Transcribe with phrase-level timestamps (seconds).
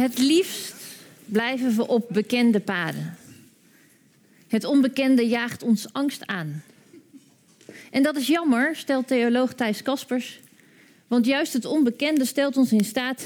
[0.00, 0.74] Het liefst
[1.24, 3.16] blijven we op bekende paden.
[4.48, 6.62] Het onbekende jaagt ons angst aan.
[7.90, 10.40] En dat is jammer, stelt theoloog Thijs Kaspers,
[11.06, 13.22] want juist het onbekende stelt ons in staat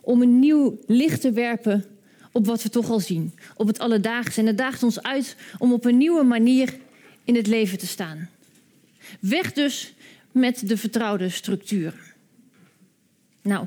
[0.00, 1.84] om een nieuw licht te werpen
[2.32, 4.40] op wat we toch al zien, op het alledaagse.
[4.40, 6.74] En het daagt ons uit om op een nieuwe manier
[7.24, 8.30] in het leven te staan.
[9.20, 9.92] Weg dus
[10.32, 11.94] met de vertrouwde structuur.
[13.42, 13.66] Nou,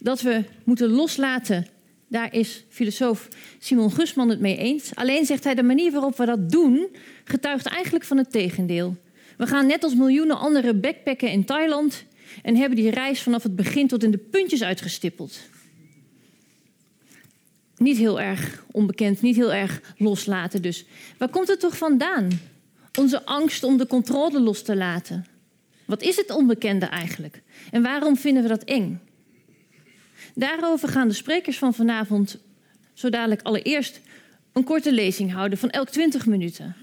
[0.00, 1.66] dat we moeten loslaten,
[2.08, 4.94] daar is filosoof Simon Gusman het mee eens.
[4.94, 6.88] Alleen zegt hij de manier waarop we dat doen,
[7.24, 8.96] getuigt eigenlijk van het tegendeel.
[9.36, 12.04] We gaan net als miljoenen andere backpacken in Thailand
[12.42, 15.38] en hebben die reis vanaf het begin tot in de puntjes uitgestippeld.
[17.76, 20.84] Niet heel erg onbekend, niet heel erg loslaten dus.
[21.18, 22.28] Waar komt het toch vandaan?
[22.98, 25.26] Onze angst om de controle los te laten.
[25.84, 27.42] Wat is het onbekende eigenlijk?
[27.70, 29.00] En waarom vinden we dat eng?
[30.34, 32.38] Daarover gaan de sprekers van vanavond
[32.94, 34.00] zo dadelijk allereerst
[34.52, 36.76] een korte lezing houden van elk 20 minuten.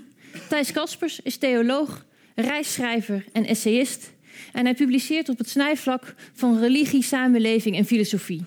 [0.49, 4.11] Thijs Kaspers is theoloog, reisschrijver en essayist.
[4.53, 8.45] En hij publiceert op het snijvlak van religie, samenleving en filosofie.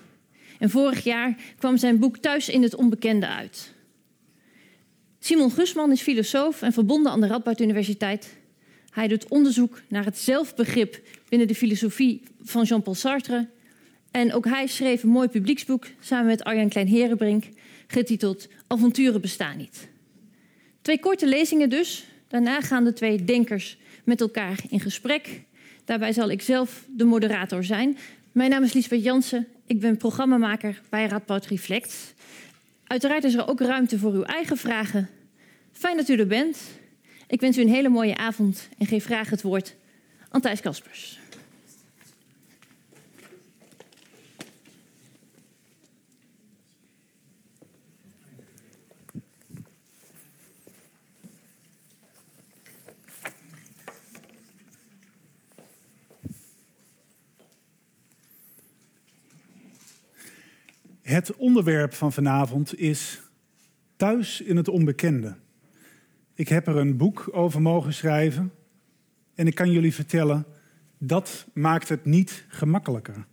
[0.59, 3.73] En vorig jaar kwam zijn boek Thuis in het Onbekende uit.
[5.19, 8.37] Simon Gusman is filosoof en verbonden aan de Radboud Universiteit.
[8.89, 13.47] Hij doet onderzoek naar het zelfbegrip binnen de filosofie van Jean-Paul Sartre.
[14.11, 17.43] En ook hij schreef een mooi publieksboek samen met Arjan Klein-Herenbrink,
[17.87, 19.89] getiteld Avonturen bestaan niet.
[20.81, 22.05] Twee korte lezingen dus.
[22.27, 25.41] Daarna gaan de twee denkers met elkaar in gesprek.
[25.85, 27.97] Daarbij zal ik zelf de moderator zijn.
[28.31, 29.47] Mijn naam is Liesbeth Jansen.
[29.65, 32.13] Ik ben programmamaker bij Radboud Reflect.
[32.87, 35.09] Uiteraard is er ook ruimte voor uw eigen vragen.
[35.71, 36.57] Fijn dat u er bent.
[37.27, 39.75] Ik wens u een hele mooie avond en geef graag het woord
[40.29, 41.20] aan Thijs Kaspers.
[61.11, 63.21] Het onderwerp van vanavond is
[63.95, 65.35] Thuis in het onbekende.
[66.33, 68.51] Ik heb er een boek over mogen schrijven
[69.35, 70.45] en ik kan jullie vertellen,
[70.97, 73.25] dat maakt het niet gemakkelijker.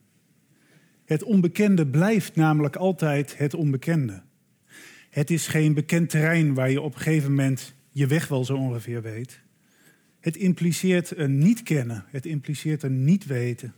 [1.04, 4.22] Het onbekende blijft namelijk altijd het onbekende.
[5.10, 8.56] Het is geen bekend terrein waar je op een gegeven moment je weg wel zo
[8.56, 9.40] ongeveer weet.
[10.20, 13.74] Het impliceert een niet kennen, het impliceert een niet weten.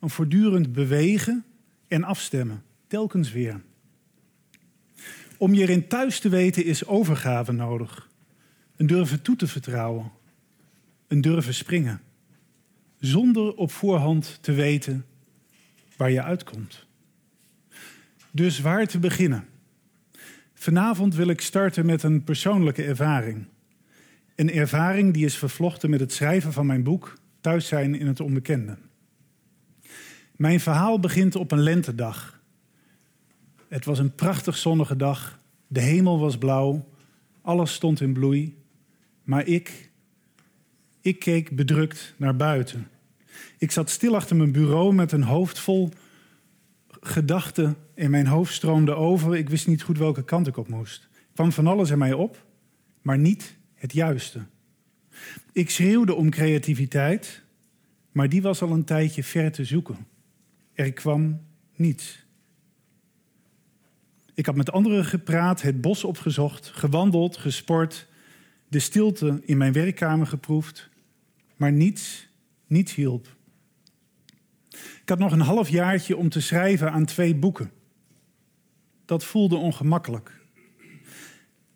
[0.00, 1.44] Een voortdurend bewegen
[1.88, 3.60] en afstemmen telkens weer.
[5.36, 8.08] Om je erin thuis te weten is overgave nodig.
[8.76, 10.10] Een durven toe te vertrouwen.
[11.06, 12.00] Een durven springen.
[12.98, 15.04] Zonder op voorhand te weten
[15.96, 16.86] waar je uitkomt.
[18.30, 19.48] Dus waar te beginnen?
[20.54, 23.46] Vanavond wil ik starten met een persoonlijke ervaring.
[24.34, 28.20] Een ervaring die is vervlochten met het schrijven van mijn boek Thuis zijn in het
[28.20, 28.76] onbekende.
[30.36, 32.40] Mijn verhaal begint op een lentedag
[33.72, 35.40] het was een prachtig zonnige dag.
[35.66, 36.88] De hemel was blauw.
[37.42, 38.56] Alles stond in bloei.
[39.22, 39.90] Maar ik,
[41.00, 42.88] ik keek bedrukt naar buiten.
[43.58, 45.90] Ik zat stil achter mijn bureau met een hoofd vol
[47.00, 47.76] gedachten.
[47.94, 49.36] En mijn hoofd stroomde over.
[49.36, 51.08] Ik wist niet goed welke kant ik op moest.
[51.12, 52.44] Er kwam van alles in mij op,
[53.02, 54.40] maar niet het juiste.
[55.52, 57.42] Ik schreeuwde om creativiteit,
[58.10, 60.06] maar die was al een tijdje ver te zoeken.
[60.72, 61.40] Er kwam
[61.76, 62.21] niets.
[64.34, 68.06] Ik had met anderen gepraat, het bos opgezocht, gewandeld, gesport,
[68.68, 70.88] de stilte in mijn werkkamer geproefd,
[71.56, 72.28] maar niets,
[72.66, 73.36] niets hielp.
[74.70, 77.70] Ik had nog een half jaartje om te schrijven aan twee boeken.
[79.04, 80.40] Dat voelde ongemakkelijk.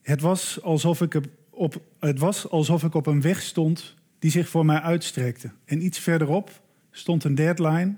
[0.02, 4.48] Het was alsof ik op, het was alsof ik op een weg stond die zich
[4.48, 5.50] voor mij uitstrekte.
[5.64, 7.96] En iets verderop stond een deadline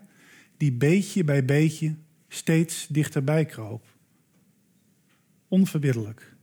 [0.56, 1.94] die beetje bij beetje
[2.28, 3.84] steeds dichterbij kroop
[5.48, 6.36] onverbiddelijk.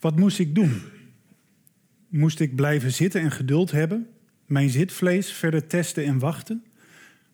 [0.00, 0.82] Wat moest ik doen?
[2.08, 4.06] Moest ik blijven zitten en geduld hebben,
[4.46, 6.64] mijn zitvlees verder testen en wachten?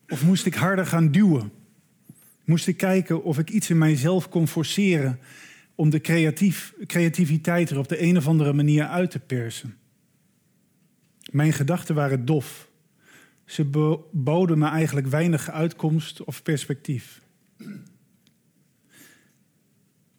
[0.08, 1.52] Of moest ik harder gaan duwen?
[2.44, 5.18] Moest ik kijken of ik iets in mijzelf kon forceren
[5.74, 9.76] om de creatief, creativiteit er op de een of andere manier uit te persen?
[11.30, 12.68] Mijn gedachten waren dof.
[13.44, 13.64] Ze
[14.12, 17.20] boden me eigenlijk weinig uitkomst of perspectief.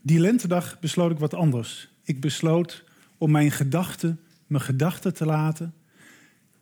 [0.05, 1.89] Die lentedag besloot ik wat anders.
[2.03, 2.83] Ik besloot
[3.17, 5.73] om mijn gedachten mijn gedachten te laten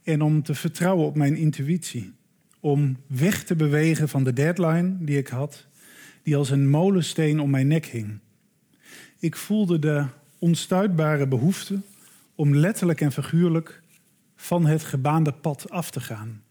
[0.03, 2.13] en om te vertrouwen op mijn intuïtie.
[2.59, 5.65] om weg te bewegen van de deadline die ik had,
[6.21, 8.19] die als een molensteen om mijn nek hing.
[9.19, 10.05] Ik voelde de
[10.39, 11.81] onstuitbare behoefte
[12.35, 13.81] om letterlijk en figuurlijk
[14.35, 16.41] van het gebaande pad af te gaan.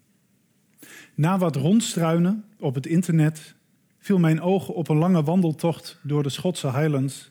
[1.14, 3.54] Na wat rondstruinen op het internet
[4.02, 7.30] viel mijn ogen op een lange wandeltocht door de Schotse Highlands,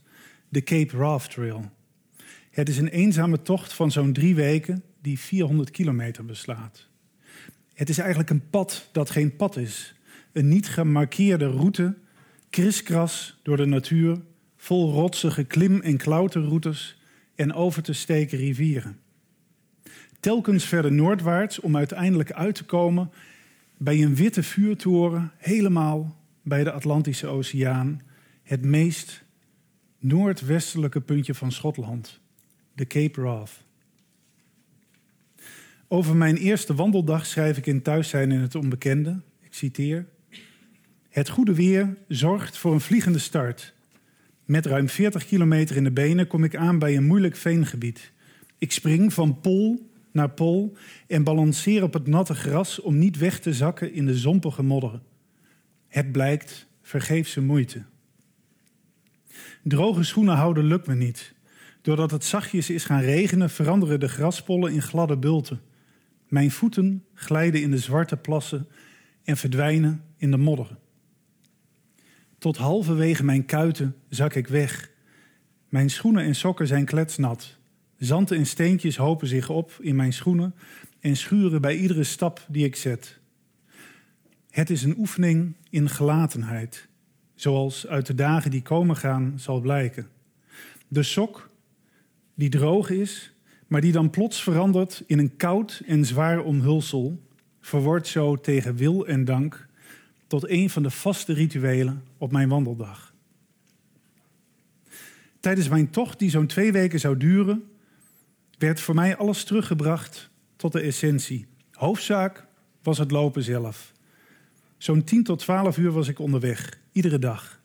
[0.49, 1.71] de Cape Raft Trail.
[2.51, 6.87] Het is een eenzame tocht van zo'n drie weken die 400 kilometer beslaat.
[7.73, 9.95] Het is eigenlijk een pad dat geen pad is.
[10.31, 11.97] Een niet gemarkeerde route,
[12.49, 14.21] kriskras door de natuur,
[14.57, 17.01] vol rotsige klim- en klauterroutes
[17.35, 18.99] en over te steken rivieren.
[20.19, 23.11] Telkens verder noordwaarts om uiteindelijk uit te komen
[23.77, 28.01] bij een witte vuurtoren, helemaal bij de Atlantische Oceaan,
[28.43, 29.23] het meest
[29.99, 32.19] noordwestelijke puntje van Schotland,
[32.73, 33.63] de Cape Wrath.
[35.87, 39.21] Over mijn eerste wandeldag schrijf ik in Thuis zijn in het onbekende.
[39.41, 40.05] Ik citeer.
[41.09, 43.73] Het goede weer zorgt voor een vliegende start.
[44.45, 48.11] Met ruim 40 kilometer in de benen kom ik aan bij een moeilijk veengebied.
[48.57, 50.73] Ik spring van pol naar pol
[51.07, 55.01] en balanceer op het natte gras om niet weg te zakken in de zompige modder.
[55.91, 57.83] Het blijkt vergeefse moeite.
[59.63, 61.33] Droge schoenen houden lukt me niet.
[61.81, 65.61] Doordat het zachtjes is gaan regenen, veranderen de graspollen in gladde bulten.
[66.27, 68.67] Mijn voeten glijden in de zwarte plassen
[69.23, 70.77] en verdwijnen in de modder.
[72.37, 74.91] Tot halverwege mijn kuiten zak ik weg.
[75.69, 77.57] Mijn schoenen en sokken zijn kletsnat.
[77.97, 80.55] Zanten en steentjes hopen zich op in mijn schoenen
[80.99, 83.20] en schuren bij iedere stap die ik zet.
[84.51, 86.87] Het is een oefening in gelatenheid,
[87.35, 90.07] zoals uit de dagen die komen gaan zal blijken.
[90.87, 91.49] De sok,
[92.35, 93.33] die droog is,
[93.67, 97.21] maar die dan plots verandert in een koud en zwaar omhulsel,
[97.61, 99.67] verwordt zo tegen wil en dank
[100.27, 103.13] tot een van de vaste rituelen op mijn wandeldag.
[105.39, 107.63] Tijdens mijn tocht, die zo'n twee weken zou duren,
[108.57, 111.47] werd voor mij alles teruggebracht tot de essentie.
[111.71, 112.45] Hoofdzaak
[112.81, 113.90] was het lopen zelf.
[114.81, 117.61] Zo'n 10 tot 12 uur was ik onderweg, iedere dag.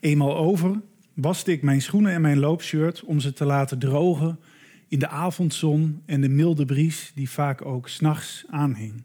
[0.00, 0.80] Eenmaal over
[1.14, 4.40] waste ik mijn schoenen en mijn loopshirt om ze te laten drogen
[4.88, 9.02] in de avondzon en de milde bries die vaak ook s'nachts aanhing.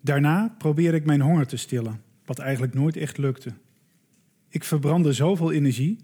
[0.00, 3.52] Daarna probeerde ik mijn honger te stillen, wat eigenlijk nooit echt lukte.
[4.48, 5.98] Ik verbrandde zoveel energie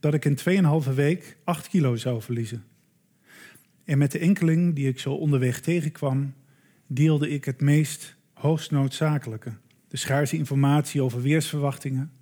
[0.00, 0.38] dat ik in
[0.84, 2.64] 2,5 week 8 kilo zou verliezen.
[3.84, 6.34] En met de enkeling die ik zo onderweg tegenkwam,
[6.86, 9.52] deelde ik het meest hoogst noodzakelijke:
[9.88, 12.12] de schaarse informatie over weersverwachtingen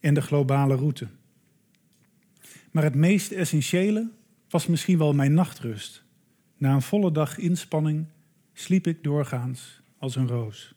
[0.00, 1.08] en de globale route.
[2.70, 4.10] Maar het meest essentiële
[4.48, 6.04] was misschien wel mijn nachtrust.
[6.56, 8.06] Na een volle dag inspanning
[8.52, 10.74] sliep ik doorgaans als een roos.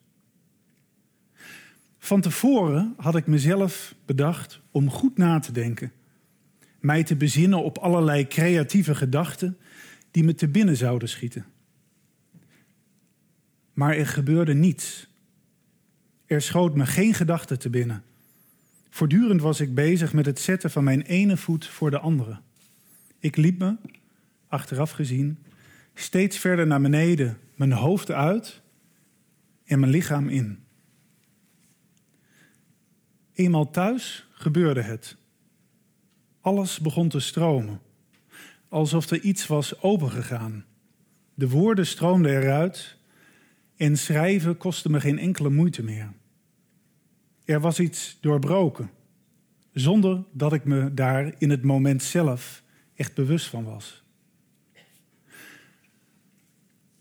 [1.97, 5.91] Van tevoren had ik mezelf bedacht om goed na te denken,
[6.79, 9.57] mij te bezinnen op allerlei creatieve gedachten
[10.11, 11.45] die me te binnen zouden schieten.
[13.81, 15.07] Maar er gebeurde niets.
[16.25, 18.03] Er schoot me geen gedachte te binnen.
[18.89, 22.39] Voortdurend was ik bezig met het zetten van mijn ene voet voor de andere.
[23.19, 23.75] Ik liep me,
[24.47, 25.43] achteraf gezien,
[25.93, 28.61] steeds verder naar beneden, mijn hoofd uit
[29.65, 30.59] en mijn lichaam in.
[33.33, 35.17] Eenmaal thuis gebeurde het.
[36.41, 37.81] Alles begon te stromen,
[38.69, 40.65] alsof er iets was opengegaan.
[41.33, 42.99] De woorden stroomden eruit
[43.81, 46.13] en schrijven kostte me geen enkele moeite meer.
[47.45, 48.89] Er was iets doorbroken,
[49.73, 52.63] zonder dat ik me daar in het moment zelf
[52.95, 54.03] echt bewust van was.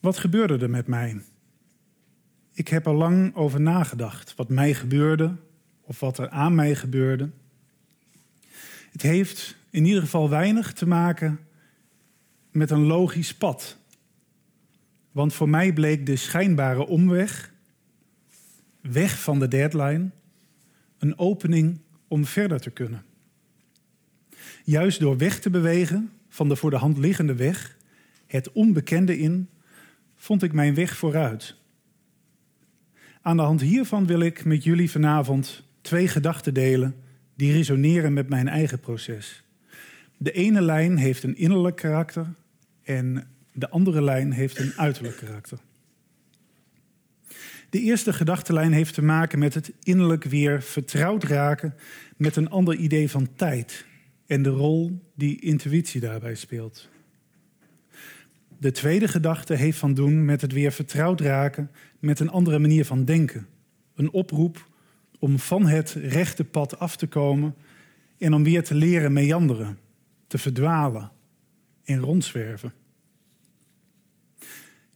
[0.01, 1.21] Wat gebeurde er met mij?
[2.53, 5.37] Ik heb er lang over nagedacht, wat mij gebeurde
[5.81, 7.31] of wat er aan mij gebeurde.
[8.93, 11.41] Het heeft in ieder geval weinig te maken
[12.51, 13.80] met een logisch pad.
[15.13, 17.53] Want voor mij bleek de schijnbare omweg,
[18.81, 20.11] weg van de deadline,
[20.99, 23.05] een opening om verder te kunnen.
[24.65, 27.77] Juist door weg te bewegen van de voor de hand liggende weg,
[28.27, 29.49] het onbekende in,
[30.17, 31.57] vond ik mijn weg vooruit.
[33.23, 36.95] Aan de hand hiervan wil ik met jullie vanavond twee gedachten delen
[37.35, 39.43] die resoneren met mijn eigen proces.
[40.17, 42.27] De ene lijn heeft een innerlijk karakter
[42.83, 45.59] en de andere lijn heeft een uiterlijk karakter.
[47.71, 51.75] De eerste gedachtenlijn heeft te maken met het innerlijk weer vertrouwd raken
[52.17, 53.85] met een ander idee van tijd
[54.27, 56.89] en de rol die intuïtie daarbij speelt.
[58.59, 62.85] de tweede gedachte heeft van doen met het weer vertrouwd raken met een andere manier
[62.85, 63.47] van denken.
[63.95, 64.69] Een oproep
[65.19, 67.55] om van het rechte pad af te komen
[68.19, 69.79] en om weer te leren meanderen,
[70.27, 71.11] te verdwalen
[71.85, 72.73] en rondzwerven.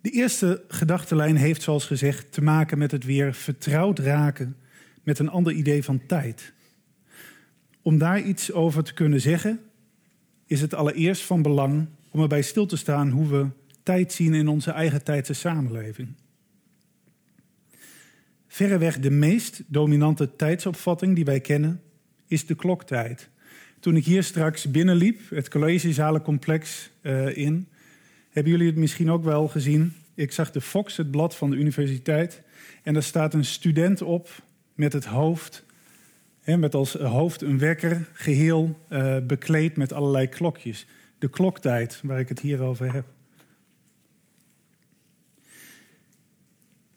[0.05, 4.57] De eerste gedachtenlijn heeft, zoals gezegd, te maken met het weer vertrouwd raken
[5.03, 6.53] met een ander idee van tijd.
[7.83, 9.61] Om daar iets over te kunnen zeggen,
[10.47, 13.47] is het allereerst van belang om erbij stil te staan hoe we
[13.83, 16.09] tijd zien in onze eigen tijdse samenleving.
[18.47, 21.83] Verreweg de meest dominante tijdsopvatting die wij kennen
[22.27, 23.29] is de kloktijd.
[23.81, 27.69] Toen ik hier straks binnenliep, het collegezalencompleks uh, in,
[28.35, 29.93] hebben jullie het misschien ook wel gezien.
[30.15, 32.43] Ik zag de Fox, het blad van de universiteit,
[32.83, 34.29] en daar staat een student op
[34.75, 35.65] met het hoofd,
[36.41, 40.87] hè, met als hoofd een wekker, geheel uh, bekleed met allerlei klokjes.
[41.19, 43.05] De kloktijd, waar ik het hier over heb.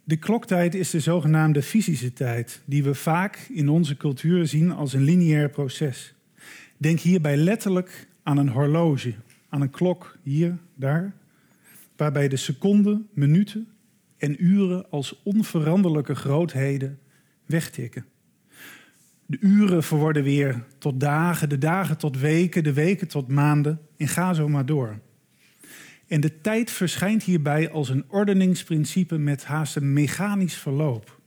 [0.04, 4.94] De kloktijd is de zogenaamde fysische tijd, die we vaak in onze cultuur zien als
[4.94, 6.14] een lineair proces.
[6.78, 9.14] Denk hierbij letterlijk aan een horloge,
[9.50, 11.14] aan een klok hier, daar,
[11.98, 13.68] waarbij de seconden, minuten
[14.18, 17.00] en uren als onveranderlijke grootheden
[17.46, 18.06] wegtikken.
[19.26, 24.08] De uren verworden weer tot dagen, de dagen tot weken, de weken tot maanden en
[24.08, 25.00] ga zo maar door.
[26.08, 31.20] En de tijd verschijnt hierbij als een ordeningsprincipe met haast een mechanisch verloop.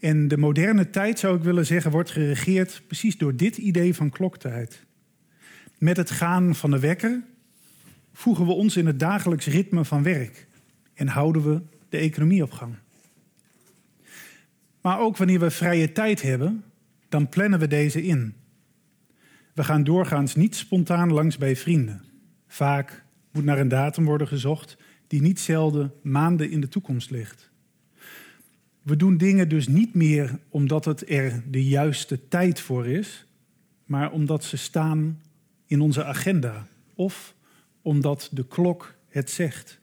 [0.00, 4.10] En de moderne tijd, zou ik willen zeggen, wordt geregeerd precies door dit idee van
[4.10, 4.84] kloktijd.
[5.78, 7.22] Met het gaan van de wekker
[8.12, 10.46] voegen we ons in het dagelijks ritme van werk
[10.94, 12.74] en houden we de economie op gang.
[14.80, 16.64] Maar ook wanneer we vrije tijd hebben,
[17.08, 18.34] dan plannen we deze in.
[19.54, 22.02] We gaan doorgaans niet spontaan langs bij vrienden.
[22.46, 24.76] Vaak moet naar een datum worden gezocht
[25.06, 27.50] die niet zelden maanden in de toekomst ligt.
[28.82, 33.26] We doen dingen dus niet meer omdat het er de juiste tijd voor is,
[33.84, 35.20] maar omdat ze staan
[35.66, 37.34] in onze agenda of
[37.82, 39.80] omdat de klok het zegt.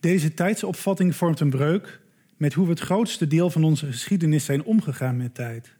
[0.00, 2.00] Deze tijdsopvatting vormt een breuk
[2.36, 5.76] met hoe we het grootste deel van onze geschiedenis zijn omgegaan met tijd.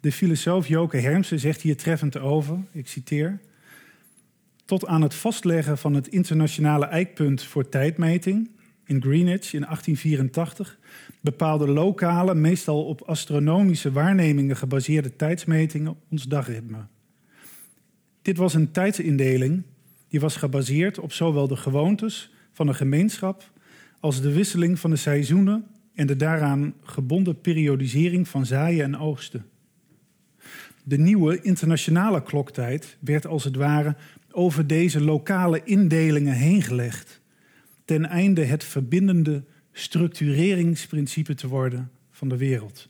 [0.00, 3.40] De filosoof Joke Hermsen zegt hier treffend over, ik citeer,
[4.64, 8.50] tot aan het vastleggen van het internationale eikpunt voor tijdmeting
[8.86, 10.78] in Greenwich in 1884
[11.20, 16.86] bepaalde lokale, meestal op astronomische waarnemingen gebaseerde tijdsmetingen ons dagritme.
[18.24, 19.62] Dit was een tijdsindeling
[20.08, 23.50] die was gebaseerd op zowel de gewoontes van een gemeenschap
[24.00, 29.44] als de wisseling van de seizoenen en de daaraan gebonden periodisering van zaaien en oogsten.
[30.82, 33.96] De nieuwe internationale kloktijd werd als het ware
[34.30, 37.20] over deze lokale indelingen heen gelegd,
[37.84, 42.88] ten einde het verbindende structureringsprincipe te worden van de wereld.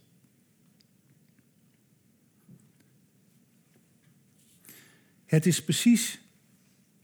[5.34, 6.20] Het is precies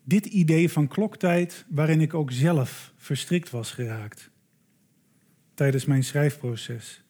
[0.05, 4.31] dit idee van kloktijd waarin ik ook zelf verstrikt was geraakt
[5.55, 7.03] tijdens mijn schrijfproces.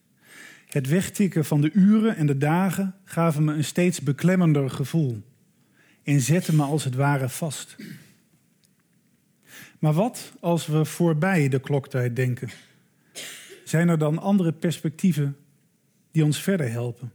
[0.65, 5.21] Het wegtikken van de uren en de dagen gaven me een steeds beklemmender gevoel
[6.03, 7.75] en zetten me als het ware vast.
[9.79, 12.49] Maar wat als we voorbij de kloktijd denken?
[13.63, 15.37] Zijn er dan andere perspectieven
[16.11, 17.11] die ons verder helpen?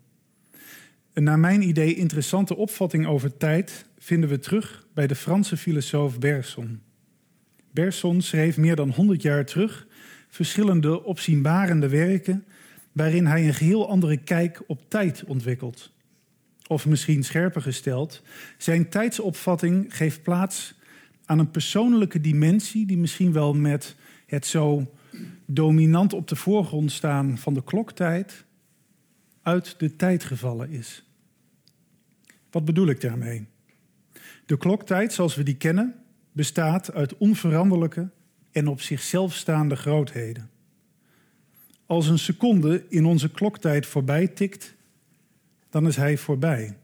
[1.16, 6.18] Een naar mijn idee interessante opvatting over tijd vinden we terug bij de Franse filosoof
[6.18, 6.80] Bergson.
[7.70, 9.86] Bergson schreef meer dan 100 jaar terug
[10.28, 12.44] verschillende opzienbarende werken
[12.92, 15.92] waarin hij een geheel andere kijk op tijd ontwikkelt.
[16.66, 18.22] Of misschien scherper gesteld,
[18.58, 20.74] zijn tijdsopvatting geeft plaats
[21.24, 23.96] aan een persoonlijke dimensie die misschien wel met
[24.26, 24.92] het zo
[25.46, 28.44] dominant op de voorgrond staan van de kloktijd
[29.42, 31.05] uit de tijd gevallen is.
[32.56, 33.46] Wat bedoel ik daarmee?
[34.46, 35.94] De kloktijd, zoals we die kennen,
[36.32, 38.08] bestaat uit onveranderlijke
[38.50, 40.50] en op zichzelf staande grootheden.
[41.86, 44.74] Als een seconde in onze kloktijd voorbij tikt,
[45.70, 46.76] dan is hij voorbij.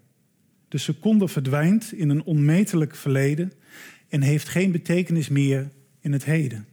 [0.69, 3.52] De seconde verdwijnt in een onmetelijk verleden
[4.09, 6.67] en heeft geen betekenis meer in het heden.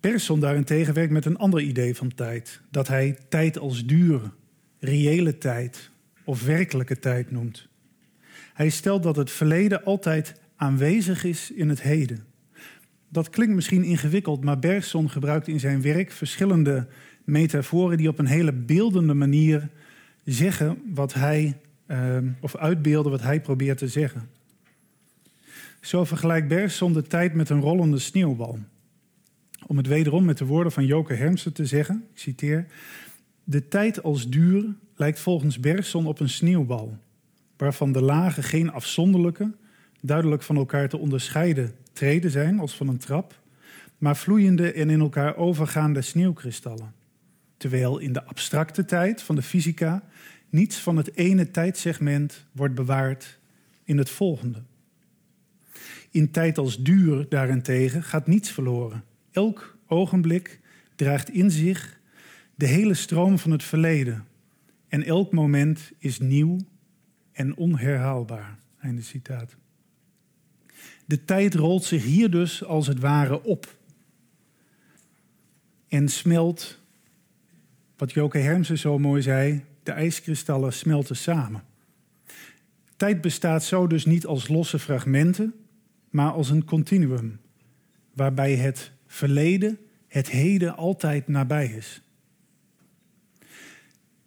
[0.00, 4.30] Persson daarentegen werkt met een ander idee van tijd, dat hij tijd als dure,
[4.78, 5.90] reële tijd
[6.24, 7.68] of werkelijke tijd noemt.
[8.54, 12.24] Hij stelt dat het verleden altijd aanwezig is in het heden.
[13.08, 16.86] Dat klinkt misschien ingewikkeld, maar Bergson gebruikt in zijn werk verschillende
[17.24, 19.68] metaforen die op een hele beeldende manier
[20.24, 24.28] zeggen wat hij, uh, of uitbeelden wat hij probeert te zeggen.
[25.80, 28.58] Zo vergelijkt Bergson de tijd met een rollende sneeuwbal.
[29.66, 32.66] Om het wederom met de woorden van Joke Hermsen te zeggen, ik citeer...
[33.44, 36.98] De tijd als duur lijkt volgens Bergson op een sneeuwbal,
[37.56, 39.52] waarvan de lagen geen afzonderlijke,
[40.00, 43.40] duidelijk van elkaar te onderscheiden treden zijn als van een trap,
[43.98, 46.94] maar vloeiende en in elkaar overgaande sneeuwkristallen.
[47.56, 50.02] Terwijl in de abstracte tijd van de fysica
[50.50, 53.38] niets van het ene tijdsegment wordt bewaard
[53.84, 54.62] in het volgende.
[56.10, 59.04] In tijd als duur daarentegen gaat niets verloren.
[59.30, 60.60] Elk ogenblik
[60.94, 62.00] draagt in zich
[62.54, 64.26] de hele stroom van het verleden.
[64.92, 66.58] En elk moment is nieuw
[67.32, 68.58] en onherhaalbaar.
[68.78, 69.56] Einde citaat.
[71.06, 73.76] De tijd rolt zich hier dus als het ware op.
[75.88, 76.78] En smelt,
[77.96, 81.62] wat Joke Hermsen zo mooi zei, de ijskristallen smelten samen.
[82.96, 85.54] Tijd bestaat zo dus niet als losse fragmenten,
[86.10, 87.40] maar als een continuum,
[88.14, 92.02] waarbij het verleden, het heden altijd nabij is.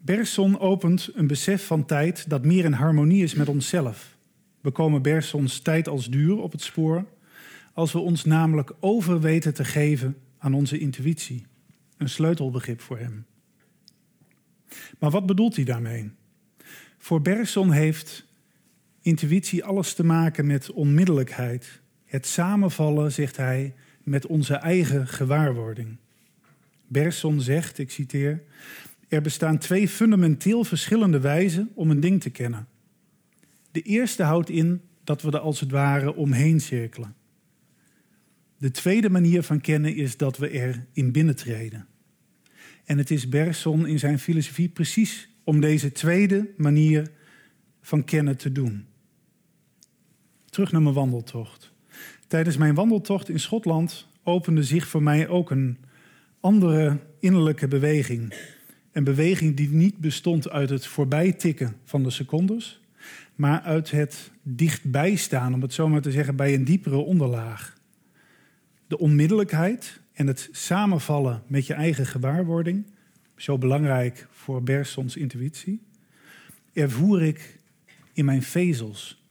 [0.06, 4.18] Bergson opent een besef van tijd dat meer in harmonie is met onszelf.
[4.62, 7.06] We komen Bergsons tijd als duur op het spoor
[7.74, 11.46] als we ons namelijk over weten te geven aan onze intuïtie.
[11.98, 13.26] Een sleutelbegrip voor hem.
[15.00, 16.12] Maar wat bedoelt hij daarmee?
[16.98, 18.26] Voor Bergson heeft
[19.02, 21.82] intuïtie alles te maken met onmiddellijkheid.
[22.06, 25.98] Het samenvallen, zegt hij, met onze eigen gewaarwording.
[26.88, 28.44] Bergson zegt, ik citeer,
[29.16, 32.68] er bestaan twee fundamenteel verschillende wijzen om een ding te kennen.
[33.72, 37.16] De eerste houdt in dat we er als het ware omheen cirkelen.
[38.58, 41.88] De tweede manier van kennen is dat we er in binnentreden.
[42.86, 47.12] En het is Bergson in zijn filosofie precies om deze tweede manier
[47.82, 48.86] van kennen te doen.
[50.46, 51.74] Terug naar mijn wandeltocht.
[52.28, 55.78] Tijdens mijn wandeltocht in Schotland opende zich voor mij ook een
[56.40, 58.34] andere innerlijke beweging.
[58.96, 62.82] Een beweging die niet bestond uit het voorbijtikken van de secondes,
[63.36, 67.78] maar uit het dichtbij staan, om het zo maar te zeggen, bij een diepere onderlaag.
[68.88, 72.86] De onmiddellijkheid en het samenvallen met je eigen gewaarwording,
[73.36, 75.82] zo belangrijk voor Bersons intuïtie,
[76.74, 77.60] ervoer ik
[78.14, 79.24] in mijn vezels.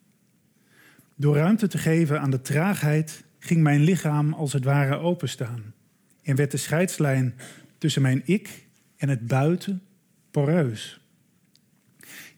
[1.14, 5.74] Door ruimte te geven aan de traagheid ging mijn lichaam als het ware openstaan
[6.22, 7.34] en werd de scheidslijn
[7.78, 8.63] tussen mijn ik
[9.04, 9.82] en het buiten
[10.30, 11.00] poreus.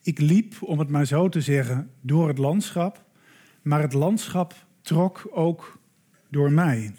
[0.02, 3.04] Ik liep, om het maar zo te zeggen, door het landschap,
[3.62, 5.78] maar het landschap trok ook
[6.30, 6.94] door mij.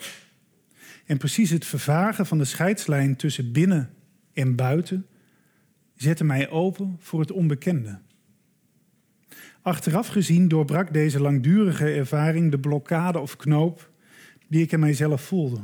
[1.05, 3.89] En precies het vervagen van de scheidslijn tussen binnen
[4.33, 5.05] en buiten
[5.95, 7.99] zette mij open voor het onbekende.
[9.61, 13.91] Achteraf gezien doorbrak deze langdurige ervaring de blokkade of knoop
[14.47, 15.59] die ik in mijzelf voelde.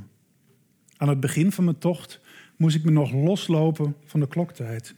[0.97, 2.21] Aan het begin van mijn tocht
[2.63, 4.95] moest ik me nog loslopen van de kloktijd.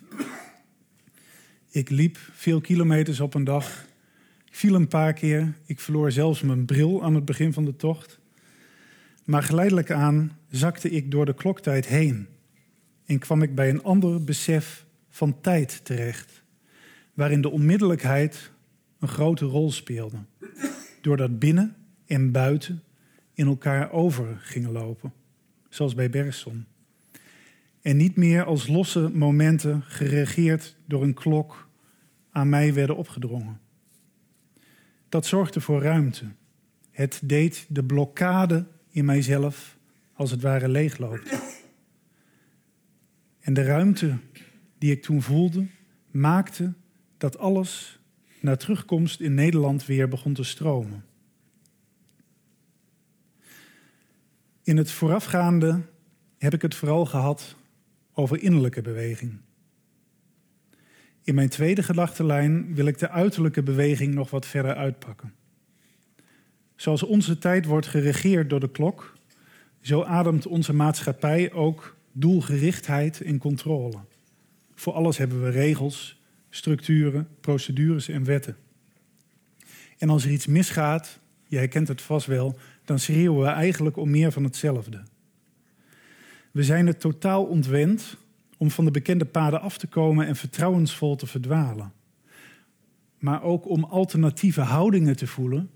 [1.69, 3.86] Ik liep veel kilometers op een dag.
[4.45, 5.54] Ik viel een paar keer.
[5.65, 8.19] Ik verloor zelfs mijn bril aan het begin van de tocht.
[9.23, 12.28] Maar geleidelijk aan zakte ik door de kloktijd heen
[13.06, 16.43] en kwam ik bij een ander besef van tijd terecht,
[17.13, 18.51] waarin de onmiddellijkheid
[18.99, 20.17] een grote rol speelde,
[21.01, 21.75] doordat binnen
[22.06, 22.84] en buiten
[23.34, 25.13] in elkaar over gingen lopen,
[25.69, 26.65] zoals bij Bergson.
[27.86, 31.69] En niet meer als losse momenten geregeerd door een klok
[32.32, 33.60] aan mij werden opgedrongen.
[35.10, 36.26] Dat zorgde voor ruimte.
[36.91, 39.78] Het deed de blokkade in mijzelf
[40.13, 41.39] als het ware leeglopen.
[43.39, 44.17] En de ruimte
[44.78, 45.67] die ik toen voelde,
[46.12, 46.74] maakte
[47.17, 48.00] dat alles
[48.41, 51.06] na terugkomst in Nederland weer begon te stromen.
[54.63, 55.82] In het voorafgaande
[56.38, 57.56] heb ik het vooral gehad
[58.15, 59.38] over innerlijke beweging.
[61.23, 65.34] In mijn tweede gedachtenlijn wil ik de uiterlijke beweging nog wat verder uitpakken.
[66.75, 69.17] Zoals onze tijd wordt geregeerd door de klok,
[69.82, 73.97] zo ademt onze maatschappij ook doelgerichtheid en controle.
[74.75, 78.58] Voor alles hebben we regels, structuren, procedures en wetten.
[79.97, 84.10] En als er iets misgaat, jij kent het vast wel, dan schreeuwen we eigenlijk om
[84.10, 85.04] meer van hetzelfde.
[86.56, 88.18] We zijn het totaal ontwend
[88.58, 91.94] om van de bekende paden af te komen en vertrouwensvol te verdwalen.
[93.20, 95.70] Maar ook om alternatieve houdingen te voelen,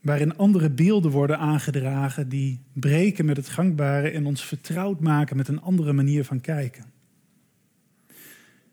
[0.00, 5.48] waarin andere beelden worden aangedragen die breken met het gangbare en ons vertrouwd maken met
[5.48, 6.84] een andere manier van kijken.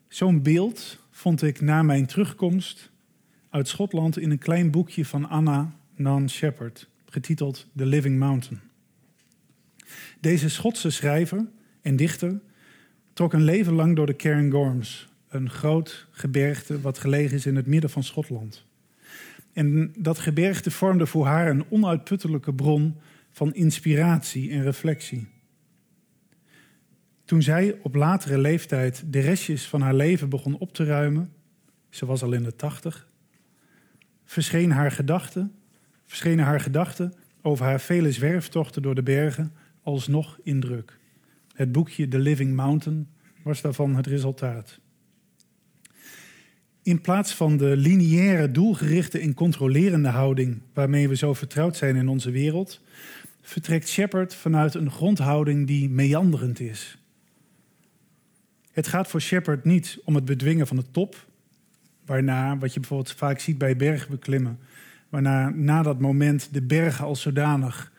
[0.08, 2.90] Zo'n beeld vond ik na mijn terugkomst
[3.50, 8.65] uit Schotland in een klein boekje van Anna Non Shepherd, getiteld The Living Mountain.
[10.20, 11.46] Deze Schotse schrijver
[11.82, 12.40] en dichter
[13.12, 17.66] trok een leven lang door de Cairngorms, een groot gebergte wat gelegen is in het
[17.66, 18.66] midden van Schotland.
[19.52, 22.96] En dat gebergte vormde voor haar een onuitputtelijke bron
[23.30, 25.26] van inspiratie en reflectie.
[27.24, 31.32] Toen zij op latere leeftijd de restjes van haar leven begon op te ruimen,
[31.88, 33.08] ze was al in de tachtig,
[34.24, 35.52] verscheen haar gedachten,
[36.04, 39.52] verschenen haar gedachten over haar vele zwerftochten door de bergen
[39.86, 40.98] alsnog in druk.
[41.54, 43.08] Het boekje The Living Mountain
[43.42, 44.80] was daarvan het resultaat.
[46.82, 52.08] In plaats van de lineaire, doelgerichte en controlerende houding waarmee we zo vertrouwd zijn in
[52.08, 52.80] onze wereld,
[53.40, 56.98] vertrekt Shepard vanuit een grondhouding die meanderend is.
[58.72, 61.26] Het gaat voor Shepard niet om het bedwingen van de top,
[62.04, 64.58] waarna, wat je bijvoorbeeld vaak ziet bij bergbeklimmen,
[65.08, 67.94] waarna na dat moment de berg als zodanig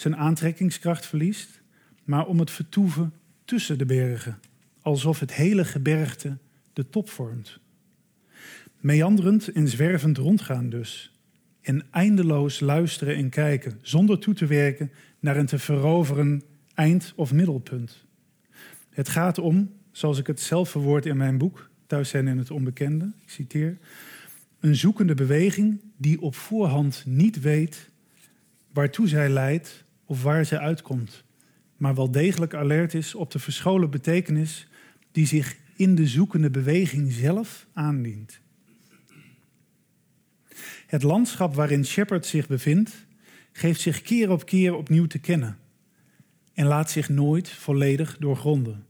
[0.00, 1.60] zijn aantrekkingskracht verliest,
[2.04, 3.12] maar om het vertoeven
[3.44, 4.38] tussen de bergen,
[4.82, 6.36] alsof het hele gebergte
[6.72, 7.58] de top vormt.
[8.80, 11.16] Meanderend en zwervend rondgaan dus.
[11.60, 16.42] En eindeloos luisteren en kijken, zonder toe te werken naar een te veroveren
[16.74, 18.04] eind- of middelpunt.
[18.90, 22.50] Het gaat om, zoals ik het zelf verwoord in mijn boek, Thuis zijn in het
[22.50, 23.78] onbekende, ik citeer,
[24.60, 27.90] een zoekende beweging die op voorhand niet weet
[28.72, 31.24] waartoe zij leidt of waar zij uitkomt,
[31.76, 34.68] maar wel degelijk alert is op de verscholen betekenis
[35.12, 38.40] die zich in de zoekende beweging zelf aandient.
[40.86, 43.06] Het landschap waarin Shepard zich bevindt,
[43.52, 45.58] geeft zich keer op keer opnieuw te kennen
[46.54, 48.86] en laat zich nooit volledig doorgronden.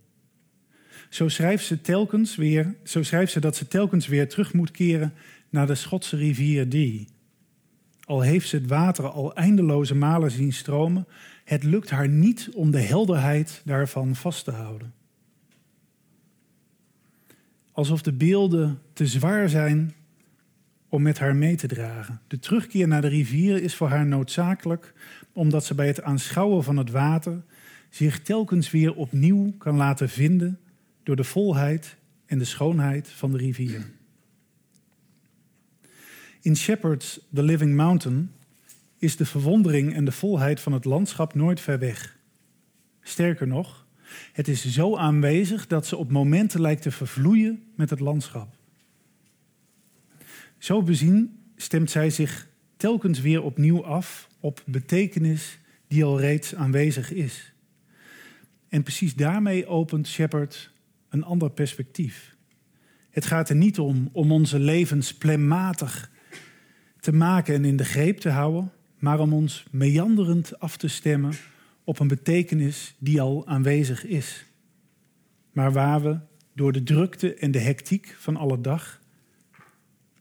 [1.08, 5.14] Zo schrijft ze telkens weer, zo schrijft ze dat ze telkens weer terug moet keren
[5.50, 7.08] naar de Schotse rivier Dee.
[8.08, 11.06] Al heeft ze het water al eindeloze malen zien stromen,
[11.44, 14.94] het lukt haar niet om de helderheid daarvan vast te houden.
[17.72, 19.94] Alsof de beelden te zwaar zijn
[20.88, 22.20] om met haar mee te dragen.
[22.26, 24.94] De terugkeer naar de rivier is voor haar noodzakelijk,
[25.32, 27.42] omdat ze bij het aanschouwen van het water
[27.90, 30.58] zich telkens weer opnieuw kan laten vinden
[31.02, 33.97] door de volheid en de schoonheid van de rivier.
[36.48, 38.30] In Shepherd's The Living Mountain
[38.98, 42.18] is de verwondering en de volheid van het landschap nooit ver weg.
[43.00, 43.86] Sterker nog,
[44.32, 48.54] het is zo aanwezig dat ze op momenten lijkt te vervloeien met het landschap.
[50.58, 55.58] Zo bezien stemt zij zich telkens weer opnieuw af op betekenis
[55.88, 57.52] die al reeds aanwezig is.
[58.68, 60.70] En precies daarmee opent Shepard
[61.08, 62.36] een ander perspectief.
[63.10, 66.16] Het gaat er niet om om onze levens plemmatig
[67.00, 71.32] te maken en in de greep te houden, maar om ons meanderend af te stemmen
[71.84, 74.44] op een betekenis die al aanwezig is.
[75.52, 76.18] Maar waar we
[76.54, 79.00] door de drukte en de hectiek van alle dag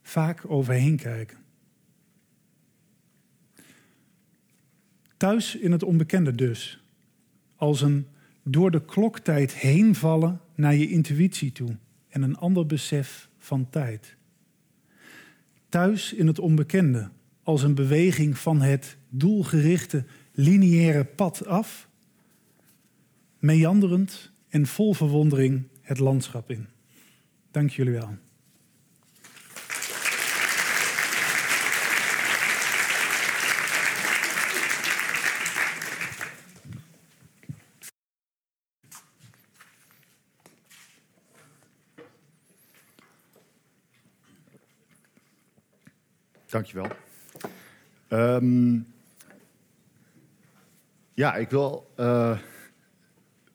[0.01, 1.37] vaak overheen kijken.
[5.17, 6.83] Thuis in het onbekende dus,
[7.55, 8.07] als een
[8.43, 11.77] door de kloktijd heen vallen naar je intuïtie toe
[12.09, 14.16] en een ander besef van tijd.
[15.69, 17.09] Thuis in het onbekende,
[17.43, 21.89] als een beweging van het doelgerichte lineaire pad af,
[23.39, 26.67] meanderend en vol verwondering het landschap in.
[27.51, 28.17] Dank jullie wel.
[46.57, 46.91] Dankjewel.
[48.09, 48.87] Um,
[51.13, 52.37] ja, ik wil uh,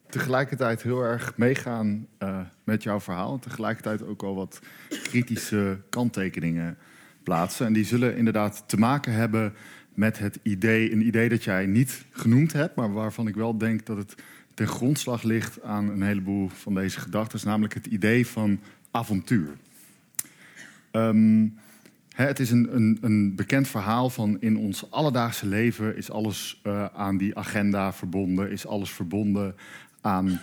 [0.09, 3.33] tegelijkertijd heel erg meegaan uh, met jouw verhaal.
[3.33, 6.79] En tegelijkertijd ook al wat kritische kanttekeningen
[7.23, 7.67] plaatsen.
[7.67, 9.55] En die zullen inderdaad te maken hebben
[9.95, 13.87] met het idee, een idee dat jij niet genoemd hebt, maar waarvan ik wel denk
[13.87, 14.15] dat het
[14.55, 18.61] ten grondslag ligt aan een heleboel van deze gedachten, namelijk het idee van
[18.91, 19.57] avontuur.
[20.93, 21.61] Um,
[22.13, 26.85] het is een, een, een, bekend verhaal van in ons alledaagse leven is alles uh,
[26.85, 29.55] aan die agenda verbonden, is alles verbonden
[30.01, 30.41] aan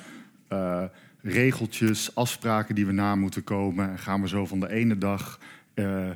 [0.53, 0.84] uh,
[1.21, 3.89] regeltjes, afspraken die we na moeten komen.
[3.89, 5.39] En gaan we zo van de ene dag
[5.75, 6.10] uh,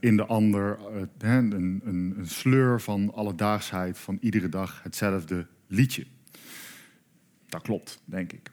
[0.00, 0.78] in de ander
[1.18, 6.06] een, een, een sleur van alledaagsheid, van iedere dag hetzelfde liedje.
[7.48, 8.51] Dat klopt, denk ik.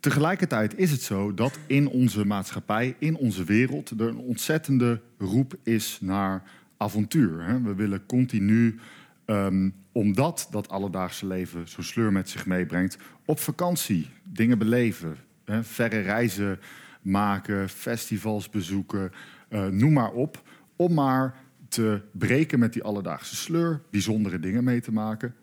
[0.00, 5.54] Tegelijkertijd is het zo dat in onze maatschappij, in onze wereld, er een ontzettende roep
[5.62, 6.42] is naar
[6.76, 7.62] avontuur.
[7.62, 8.78] We willen continu,
[9.24, 15.64] ehm, omdat dat alledaagse leven zo'n sleur met zich meebrengt, op vakantie dingen beleven, hè?
[15.64, 16.60] verre reizen
[17.02, 19.12] maken, festivals bezoeken,
[19.50, 20.42] uh, noem maar op.
[20.76, 21.34] Om maar
[21.68, 25.34] te breken met die alledaagse sleur, bijzondere dingen mee te maken.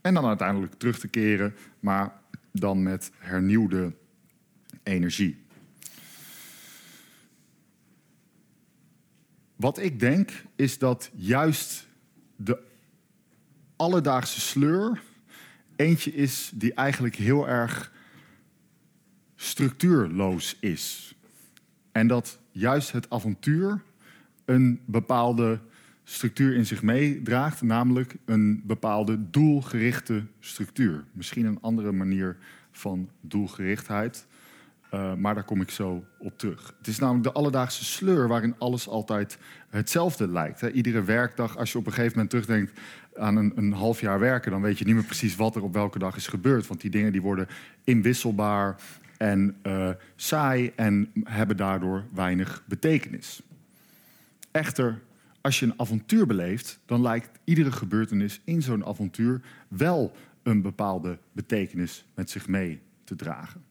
[0.00, 2.12] En dan uiteindelijk terug te keren, maar
[2.52, 3.92] dan met hernieuwde
[4.82, 5.36] energie.
[9.56, 11.86] Wat ik denk is dat juist
[12.36, 12.62] de
[13.76, 15.02] alledaagse sleur
[15.76, 17.92] eentje is die eigenlijk heel erg
[19.36, 21.14] structuurloos is.
[21.92, 23.82] En dat juist het avontuur
[24.44, 25.60] een bepaalde
[26.04, 31.04] structuur in zich meedraagt, namelijk een bepaalde doelgerichte structuur.
[31.12, 32.36] Misschien een andere manier
[32.70, 34.26] van doelgerichtheid,
[34.94, 36.74] uh, maar daar kom ik zo op terug.
[36.78, 40.60] Het is namelijk de alledaagse sleur waarin alles altijd hetzelfde lijkt.
[40.60, 40.70] Hè.
[40.70, 42.80] Iedere werkdag, als je op een gegeven moment terugdenkt
[43.16, 45.72] aan een, een, half jaar werken, dan weet je niet meer precies wat er op
[45.72, 46.66] welke dag is gebeurd.
[46.66, 47.48] Want die dingen die worden
[47.84, 48.76] inwisselbaar
[49.16, 53.42] en uh, saai en hebben daardoor weinig betekenis.
[54.50, 55.00] Echter,
[55.40, 61.18] als je een avontuur beleeft, dan lijkt iedere gebeurtenis in zo'n avontuur wel een bepaalde
[61.32, 63.69] betekenis met zich mee te dragen.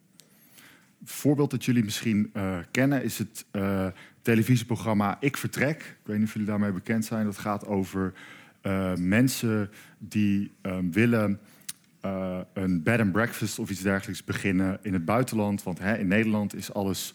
[1.03, 3.87] Voorbeeld dat jullie misschien uh, kennen is het uh,
[4.21, 5.81] televisieprogramma Ik Vertrek.
[5.81, 7.25] Ik weet niet of jullie daarmee bekend zijn.
[7.25, 8.13] Dat gaat over
[8.63, 10.51] uh, mensen die
[10.91, 11.39] willen
[12.53, 15.63] een bed and breakfast of iets dergelijks beginnen in het buitenland.
[15.63, 17.13] Want hè, in Nederland is alles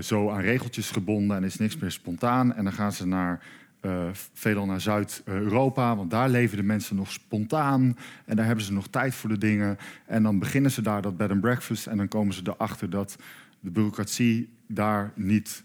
[0.00, 2.54] zo aan regeltjes gebonden en is niks meer spontaan.
[2.54, 3.42] En dan gaan ze naar,
[3.86, 7.96] uh, veelal naar Zuid-Europa, want daar leven de mensen nog spontaan.
[8.24, 9.78] En daar hebben ze nog tijd voor de dingen.
[10.06, 11.86] En dan beginnen ze daar dat bed and breakfast.
[11.86, 13.16] En dan komen ze erachter dat
[13.60, 15.62] de bureaucratie daar niet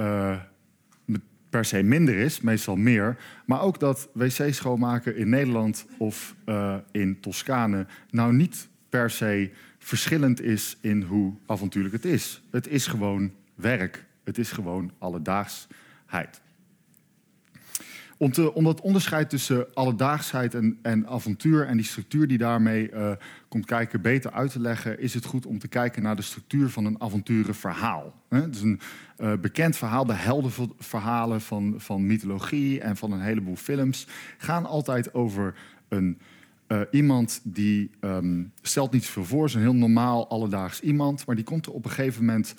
[0.00, 0.36] uh,
[1.48, 3.16] per se minder is, meestal meer.
[3.46, 6.34] Maar ook dat wc schoonmaken in Nederland of
[6.90, 12.42] in Toscane nou niet per se verschillend is in hoe avontuurlijk het is.
[12.50, 14.04] Het is gewoon werk.
[14.24, 16.42] Het is gewoon alledaagsheid.
[18.16, 23.12] Om, dat onderscheid tussen alledaagsheid en, en avontuur en die structuur die daarmee uh,
[23.48, 26.68] komt kijken beter uit te leggen, is het goed om te kijken naar de structuur
[26.68, 28.14] van een avonturenverhaal.
[28.28, 28.80] Het is een
[29.18, 34.06] uh, bekend verhaal, de heldenverhalen van, van mythologie en van een heleboel films
[34.38, 35.54] gaan altijd over
[35.88, 36.18] een
[36.68, 41.36] uh, iemand die um, stelt niet zoveel voor, is een heel normaal alledaags iemand, maar
[41.36, 42.54] die komt er op een gegeven moment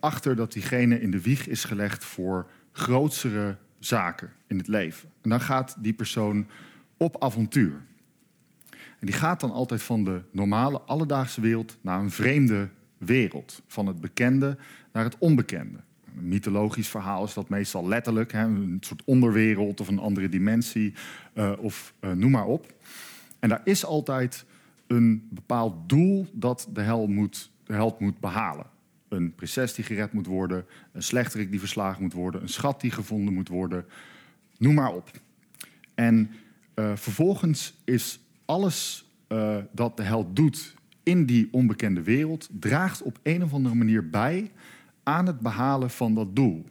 [0.00, 5.10] achter dat diegene in de wieg is gelegd voor grootsere zaken in het leven.
[5.22, 6.46] En dan gaat die persoon
[6.96, 7.82] op avontuur.
[8.70, 13.62] En die gaat dan altijd van de normale, alledaagse wereld naar een vreemde wereld.
[13.66, 14.56] Van het bekende
[14.92, 15.78] naar het onbekende.
[16.16, 20.94] Een mythologisch verhaal is dat meestal letterlijk, hè, een soort onderwereld of een andere dimensie,
[21.34, 22.74] uh, of uh, noem maar op.
[23.38, 24.44] En daar is altijd
[24.86, 28.66] een bepaald doel dat de, moet, de held moet behalen
[29.10, 32.90] een prinses die gered moet worden, een slechterik die verslagen moet worden, een schat die
[32.90, 33.84] gevonden moet worden,
[34.60, 35.10] noem maar op.
[35.94, 36.30] En
[36.74, 43.18] uh, vervolgens is alles uh, dat de held doet in die onbekende wereld, draagt op
[43.22, 44.50] een of andere manier bij
[45.02, 46.64] aan het behalen van dat doel.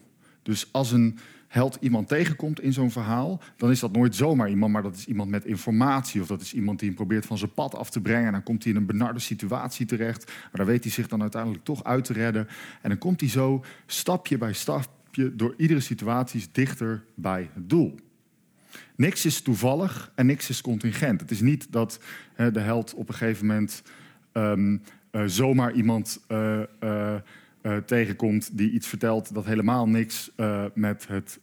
[0.44, 4.74] Dus als een held iemand tegenkomt in zo'n verhaal, dan is dat nooit zomaar iemand,
[4.74, 6.22] maar dat is iemand met informatie.
[6.22, 8.26] Of dat is iemand die hem probeert van zijn pad af te brengen.
[8.26, 10.26] En dan komt hij in een benarde situatie terecht.
[10.26, 12.48] Maar dan weet hij zich dan uiteindelijk toch uit te redden.
[12.82, 14.54] En dan komt hij zo stapje bij
[15.10, 17.96] stapje door iedere situatie dichter bij het doel.
[18.96, 21.22] Niks is toevallig en niks is contingent.
[21.22, 22.00] Het is niet dat
[22.36, 23.84] de held op een gegeven moment
[24.34, 26.26] um, uh, zomaar iemand.
[26.28, 27.16] Uh, uh,
[27.86, 30.32] tegenkomt die iets vertelt dat helemaal niks
[30.74, 31.40] met het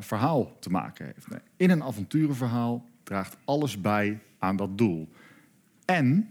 [0.00, 1.28] verhaal te maken heeft.
[1.28, 1.38] Nee.
[1.56, 5.08] In een avonturenverhaal draagt alles bij aan dat doel.
[5.84, 6.30] En,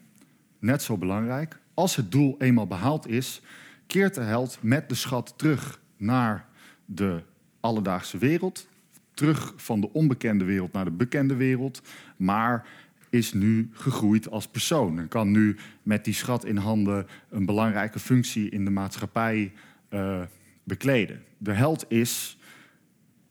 [0.60, 3.42] net zo belangrijk, als het doel eenmaal behaald is,
[3.88, 6.46] keert de held met de schat terug naar
[6.86, 7.22] de
[7.60, 8.68] alledaagse wereld.
[9.14, 11.82] Terug van de onbekende wereld naar de bekende wereld.
[12.18, 12.68] Maar
[13.10, 18.00] is nu gegroeid als persoon en kan nu met die schat in handen een belangrijke
[18.00, 19.52] functie in de maatschappij
[19.90, 20.22] uh,
[20.64, 21.24] bekleden.
[21.38, 22.38] De held is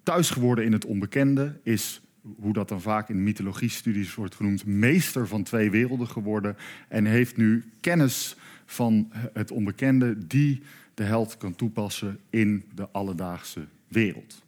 [0.02, 2.02] thuis geworden in het onbekende, is
[2.36, 6.56] hoe dat dan vaak in mythologie-studies wordt genoemd, meester van twee werelden geworden
[6.88, 10.62] en heeft nu kennis van het onbekende die
[11.00, 14.42] de held kan toepassen in de alledaagse wereld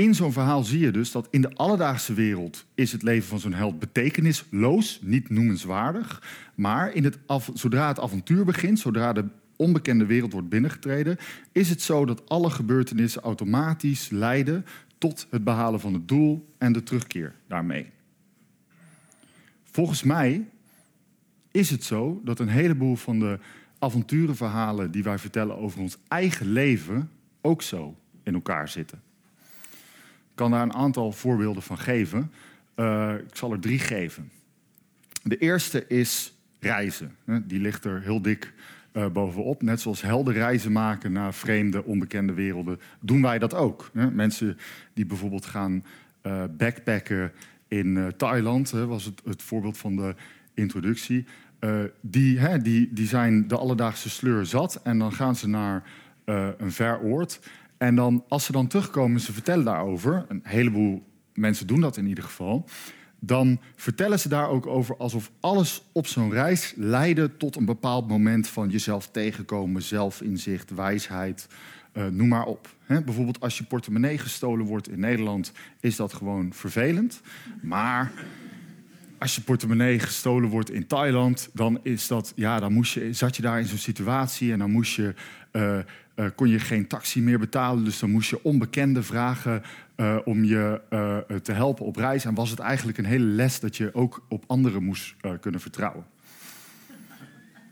[0.00, 3.40] in zo'n verhaal zie je dus dat in de alledaagse wereld is het leven van
[3.40, 6.22] zo'n held betekenisloos, niet noemenswaardig.
[6.54, 7.18] Maar in het
[7.54, 9.24] zodra het avontuur begint, zodra de
[9.56, 11.16] onbekende wereld wordt binnengetreden,
[11.52, 14.64] is het zo dat alle gebeurtenissen automatisch leiden
[14.98, 17.90] tot het behalen van het doel en de terugkeer daarmee.
[19.64, 20.48] Volgens mij
[21.50, 23.38] is het zo dat een heleboel van de
[23.78, 27.10] avonturenverhalen die wij vertellen over ons eigen leven
[27.40, 29.02] ook zo in elkaar zitten.
[30.30, 32.32] Ik kan daar een aantal voorbeelden van geven.
[32.76, 34.30] Uh, ik zal er drie geven.
[35.22, 37.16] De eerste is reizen.
[37.42, 38.52] Die ligt er heel dik
[38.92, 39.62] uh, bovenop.
[39.62, 43.90] Net zoals helden reizen maken naar vreemde, onbekende werelden, doen wij dat ook.
[44.12, 44.58] Mensen
[44.92, 45.84] die bijvoorbeeld gaan
[46.22, 47.32] uh, backpacken
[47.68, 50.14] in Thailand, was het, het voorbeeld van de
[50.60, 51.26] introductie.
[52.00, 55.82] die, hè, die, die zijn de alledaagse sleur zat en dan gaan ze naar
[56.58, 57.40] een ver oord.
[57.78, 60.24] En dan, als ze dan terugkomen, ze vertellen daarover.
[60.28, 61.02] Een heleboel
[61.34, 62.68] mensen doen dat in ieder geval
[63.20, 68.08] dan vertellen ze daar ook over alsof alles op zo'n reis leidde tot een bepaald
[68.08, 71.46] moment van jezelf tegenkomen, zelfinzicht, wijsheid,
[71.92, 72.68] uh, noem maar op.
[72.86, 77.20] Bijvoorbeeld als je portemonnee gestolen wordt in Nederland, is dat gewoon vervelend.
[77.62, 78.12] Maar
[79.20, 83.36] als je portemonnee gestolen wordt in Thailand, dan is dat, ja, dan moest je, zat
[83.36, 85.14] je daar in zo'n situatie en dan moest je,
[85.52, 85.78] uh,
[86.16, 87.84] uh, kon je geen taxi meer betalen.
[87.84, 89.62] Dus dan moest je onbekende vragen
[89.96, 90.80] uh, om je
[91.42, 92.24] te helpen op reis.
[92.24, 96.04] En was het eigenlijk een hele les dat je ook op anderen moest kunnen vertrouwen.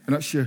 [0.05, 0.47] En als je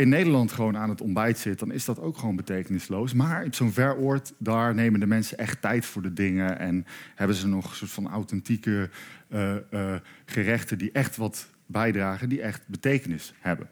[0.00, 3.12] in Nederland gewoon aan het ontbijt zit, dan is dat ook gewoon betekenisloos.
[3.12, 6.58] Maar op zo'n veroord, daar nemen de mensen echt tijd voor de dingen.
[6.58, 8.90] En hebben ze nog een soort van authentieke
[9.28, 13.68] uh, uh, gerechten die echt wat bijdragen, die echt betekenis hebben.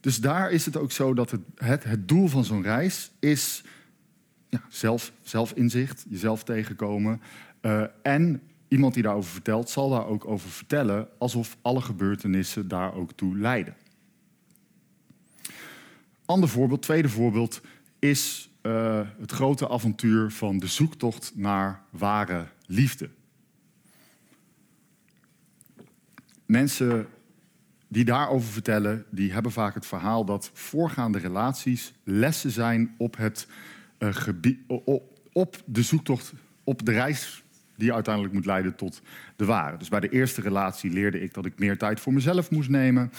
[0.00, 3.64] Dus daar is het ook zo dat het, het, doel van zo'n reis is
[4.48, 7.20] ja, zelf, zelfinzicht, jezelf tegenkomen.
[7.62, 12.94] Uh, en iemand die daarover vertelt, zal daar ook over vertellen alsof alle gebeurtenissen daar
[12.94, 13.74] ook toe leiden.
[16.24, 17.60] Ander voorbeeld, tweede voorbeeld,
[17.98, 23.10] is uh, het grote avontuur van de zoektocht naar ware liefde.
[26.46, 27.06] Mensen
[27.88, 33.46] die daarover vertellen, die hebben vaak het verhaal dat voorgaande relaties lessen zijn op, het,
[33.98, 34.58] uh, gebied,
[35.32, 36.32] op de zoektocht,
[36.64, 37.44] op de reis
[37.76, 39.02] die uiteindelijk moet leiden tot
[39.36, 39.76] de ware.
[39.76, 43.12] Dus bij de eerste relatie leerde ik dat ik meer tijd voor mezelf moest nemen.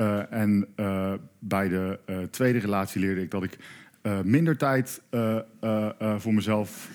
[0.00, 3.58] Uh, en uh, bij de uh, tweede relatie leerde ik dat ik
[4.24, 5.00] minder tijd
[6.18, 6.88] voor mezelf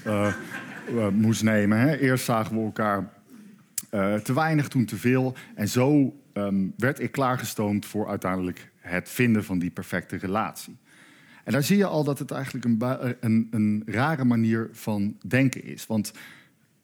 [1.12, 1.78] moest nemen.
[1.78, 1.98] Hè.
[1.98, 3.10] Eerst zagen we elkaar
[4.24, 5.36] te weinig, toen te veel.
[5.56, 10.78] En zo um, werd ik klaargestoomd voor uiteindelijk het vinden van die perfecte relatie.
[11.44, 15.64] En daar zie je al dat het eigenlijk een, een, een rare manier van denken
[15.64, 15.86] is.
[15.88, 16.14] Want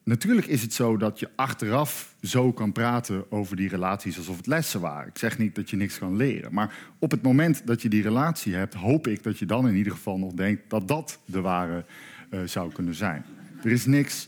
[0.10, 4.48] Natuurlijk is het zo dat je achteraf zo kan praten over die relaties alsof het
[4.48, 5.08] lessen waren.
[5.08, 6.54] Ik zeg niet dat je niks kan leren.
[6.54, 9.76] Maar op het moment dat je die relatie hebt, hoop ik dat je dan in
[9.76, 11.86] ieder geval nog denkt dat dat de ware
[12.32, 13.26] uh, zou kunnen zijn.
[13.63, 14.28] Er is niks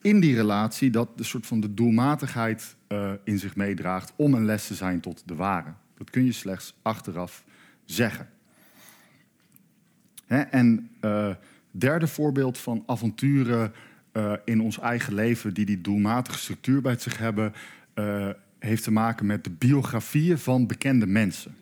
[0.00, 4.44] in die relatie dat de soort van de doelmatigheid uh, in zich meedraagt om een
[4.44, 5.72] les te zijn tot de ware.
[5.96, 7.44] Dat kun je slechts achteraf
[7.84, 8.28] zeggen.
[10.26, 10.40] Hè?
[10.40, 11.34] En uh,
[11.70, 13.72] derde voorbeeld van avonturen
[14.12, 17.52] uh, in ons eigen leven die die doelmatige structuur bij zich hebben,
[17.94, 21.54] uh, heeft te maken met de biografieën van bekende mensen.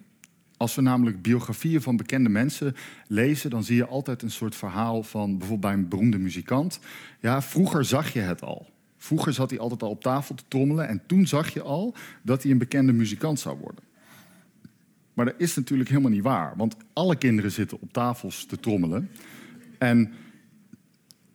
[0.56, 5.02] Als we namelijk biografieën van bekende mensen lezen, dan zie je altijd een soort verhaal
[5.02, 6.80] van bijvoorbeeld bij een beroemde muzikant.
[7.20, 8.70] Ja, vroeger zag je het al.
[8.96, 12.42] Vroeger zat hij altijd al op tafel te trommelen en toen zag je al dat
[12.42, 13.84] hij een bekende muzikant zou worden.
[15.14, 19.10] Maar dat is natuurlijk helemaal niet waar, want alle kinderen zitten op tafels te trommelen.
[19.78, 20.12] En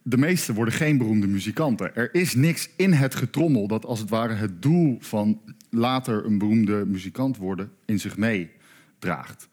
[0.04, 1.96] de meesten worden geen beroemde muzikanten.
[1.96, 6.38] Er is niks in het getrommel dat als het ware het doel van later een
[6.38, 9.50] beroemde muzikant worden in zich meedraagt.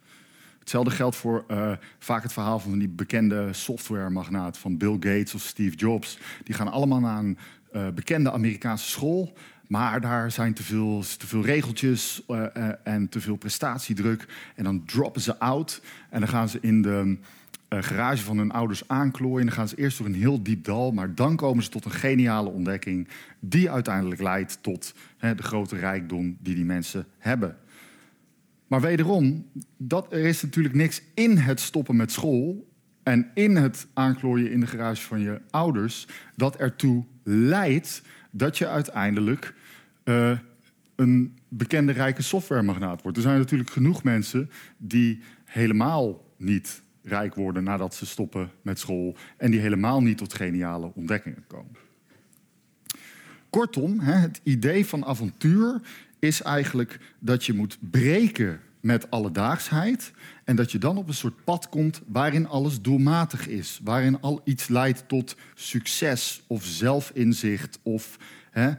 [0.58, 5.40] Hetzelfde geldt voor uh, vaak het verhaal van die bekende softwaremagnaat van Bill Gates of
[5.40, 6.18] Steve Jobs.
[6.44, 7.38] Die gaan allemaal naar een
[7.72, 9.32] uh, bekende Amerikaanse school.
[9.66, 12.46] Maar daar zijn te veel, te veel regeltjes uh,
[12.82, 14.26] en te veel prestatiedruk.
[14.54, 15.82] En dan droppen ze out.
[16.10, 17.18] En dan gaan ze in de
[17.68, 19.46] uh, garage van hun ouders aanklooien.
[19.46, 21.90] Dan gaan ze eerst door een heel diep dal, maar dan komen ze tot een
[21.90, 23.08] geniale ontdekking
[23.40, 27.56] die uiteindelijk leidt tot hè, de grote rijkdom die die mensen hebben.
[28.66, 29.46] Maar wederom,
[29.76, 32.68] dat, er is natuurlijk niks in het stoppen met school
[33.02, 36.06] en in het aanklooien in de garage van je ouders
[36.36, 39.54] dat ertoe leidt dat je uiteindelijk
[40.04, 40.38] uh,
[40.96, 43.16] een bekende rijke softwaremagnaat wordt.
[43.16, 49.16] Er zijn natuurlijk genoeg mensen die helemaal niet rijk worden nadat ze stoppen met school
[49.36, 51.76] en die helemaal niet tot geniale ontdekkingen komen.
[53.50, 55.80] Kortom, het idee van avontuur
[56.18, 60.12] is eigenlijk dat je moet breken met alledaagsheid.
[60.44, 63.80] En dat je dan op een soort pad komt waarin alles doelmatig is.
[63.82, 68.18] Waarin al iets leidt tot succes of zelfinzicht of
[68.50, 68.70] hè,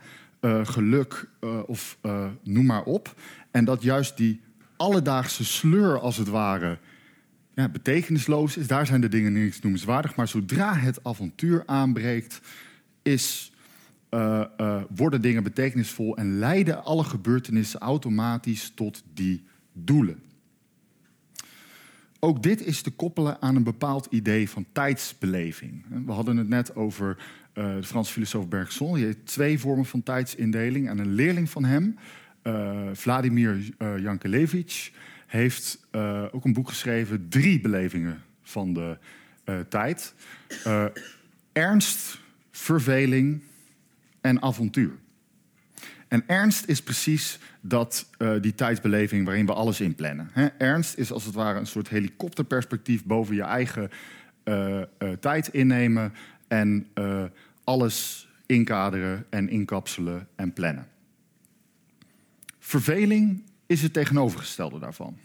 [0.42, 3.16] uh, geluk uh, of uh, noem maar op.
[3.52, 4.42] En dat juist die
[4.78, 6.78] alledaagse sleur als het ware
[7.60, 8.68] ja, betekenisloos is.
[8.68, 10.16] Daar zijn de dingen niets noemenswaardig.
[10.16, 12.42] Maar zodra het avontuur aanbreekt,
[13.02, 13.52] is,
[14.96, 19.44] worden dingen betekenisvol en leiden alle gebeurtenissen automatisch tot die
[19.74, 20.22] doelen.
[22.20, 25.86] Ook dit is te koppelen aan een bepaald idee van tijdsbeleving.
[26.06, 27.18] We hadden het net over
[27.54, 28.94] uh, de Franse filosoof Bergson.
[28.94, 30.90] Die heeft twee vormen van tijdsindeling.
[30.90, 31.96] En een leerling van hem,
[32.94, 34.92] Vladimir Jankelevich,
[35.30, 35.88] heeft
[36.32, 38.98] ook een boek geschreven, drie belevingen van de
[39.70, 40.14] tijd.
[41.54, 42.20] ernst,
[42.52, 43.42] verveling
[44.22, 44.92] en avontuur.
[46.08, 48.10] En ernst is precies dat,
[48.42, 50.30] die tijdsbeleving waarin we alles inplannen.
[50.32, 53.90] He, ernst is als het ware een soort helikopterperspectief boven je eigen
[55.20, 56.14] tijd innemen
[56.48, 56.88] en
[57.64, 60.88] alles inkaderen en inkapselen en plannen.
[62.60, 65.18] Verveling is het tegenovergestelde daarvan.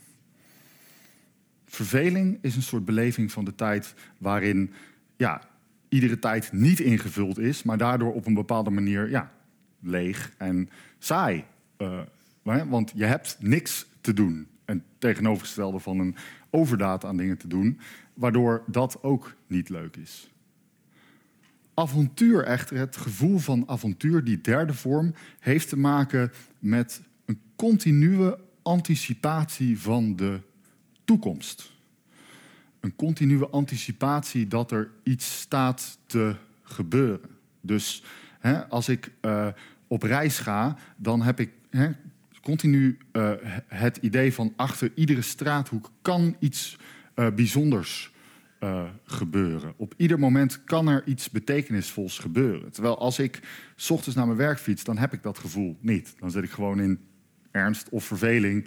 [1.64, 4.72] Verveling is een soort beleving van de tijd waarin
[5.16, 5.48] ja,
[5.88, 9.32] iedere tijd niet ingevuld is, maar daardoor op een bepaalde manier ja,
[9.80, 10.68] leeg en
[10.98, 11.44] saai.
[11.78, 12.00] Uh,
[12.42, 14.46] want je hebt niks te doen.
[14.64, 16.16] En tegenovergestelde van een
[16.50, 17.80] overdaad aan dingen te doen,
[18.14, 20.30] waardoor dat ook niet leuk is.
[21.74, 27.00] Avontuur echter, het gevoel van avontuur, die derde vorm, heeft te maken met
[27.56, 30.40] continue anticipatie van de
[31.04, 31.72] toekomst.
[32.80, 37.30] Een continue anticipatie dat er iets staat te gebeuren.
[37.60, 38.02] Dus
[38.38, 39.48] hè, als ik uh,
[39.86, 41.90] op reis ga, dan heb ik hè,
[42.42, 43.32] continu uh,
[43.66, 46.76] het idee van achter iedere straathoek kan iets
[47.14, 48.12] uh, bijzonders
[49.04, 49.74] gebeuren.
[49.76, 52.72] Op ieder moment kan er iets betekenisvols gebeuren.
[52.72, 53.40] Terwijl als ik
[53.76, 56.14] s ochtends naar mijn werk fiets, dan heb ik dat gevoel niet.
[56.18, 56.98] Dan zit ik gewoon in
[57.54, 58.64] ernst of verveling.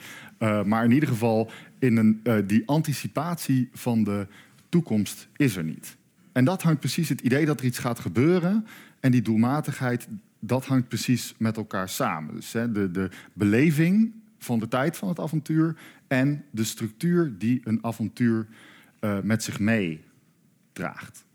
[0.66, 4.28] maar in ieder geval, in een, die anticipatie van de
[4.70, 5.98] toekomst is er niet.
[6.32, 8.68] En dat hangt precies het idee dat er iets gaat gebeuren
[9.00, 10.08] en die doelmatigheid,
[10.40, 12.36] dat hangt precies met elkaar samen.
[12.36, 15.76] Dus hè, de, de beleving van de tijd van het avontuur
[16.08, 18.48] en de structuur die een avontuur
[19.02, 21.26] uh, met zich meedraagt.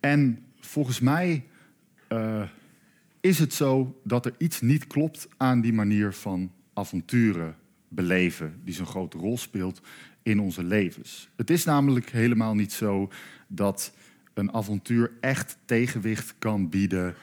[0.00, 1.44] En volgens mij
[3.20, 7.56] is het zo dat er iets niet klopt aan die manier van avonturen
[7.88, 9.80] beleven, die zo'n grote rol speelt
[10.22, 11.28] in onze levens.
[11.36, 13.10] Het is namelijk helemaal niet zo
[13.48, 13.92] dat
[14.34, 17.14] een avontuur echt tegenwicht kan bieden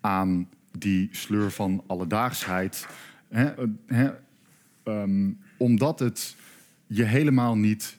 [0.00, 0.48] aan
[0.78, 2.86] die sleur van alledaagsheid.
[4.84, 6.36] um, omdat het
[6.86, 7.98] je helemaal niet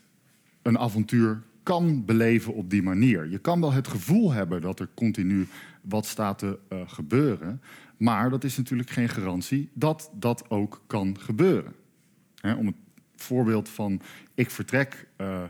[0.62, 3.30] een avontuur kan beleven op die manier.
[3.30, 5.47] Je kan wel het gevoel hebben dat er continu
[5.90, 7.62] wat staat te uh, gebeuren,
[7.98, 11.74] maar dat is natuurlijk geen garantie dat dat ook kan gebeuren.
[12.58, 12.76] om het
[13.16, 14.02] voorbeeld van
[14.34, 15.44] ik vertrek uh,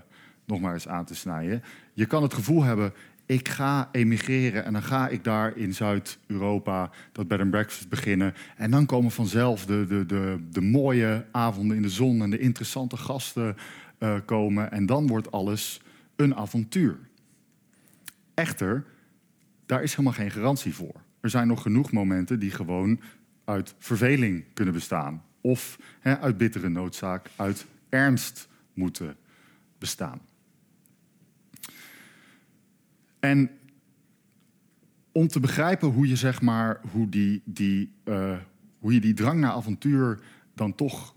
[0.45, 1.63] nog maar eens aan te snijden.
[1.93, 2.93] Je kan het gevoel hebben,
[3.25, 8.33] ik ga emigreren en dan ga ik daar in Zuid-Europa dat bed and breakfast beginnen.
[8.55, 12.39] En dan komen vanzelf de, de, de, de mooie avonden in de zon en de
[12.39, 13.55] interessante gasten
[13.99, 14.71] uh, komen.
[14.71, 15.81] En dan wordt alles
[16.15, 16.97] een avontuur.
[18.33, 18.85] Echter,
[19.67, 21.01] daar is helemaal geen garantie voor.
[21.19, 22.99] Er zijn nog genoeg momenten die gewoon
[23.45, 25.23] uit verveling kunnen bestaan.
[25.41, 29.15] Of uit bittere noodzaak, uit ernst moeten
[29.77, 30.21] bestaan.
[33.19, 33.49] En
[35.11, 38.37] om te begrijpen hoe je, zeg maar, hoe, die, die, uh,
[38.79, 40.19] hoe je die drang naar avontuur
[40.53, 41.15] dan toch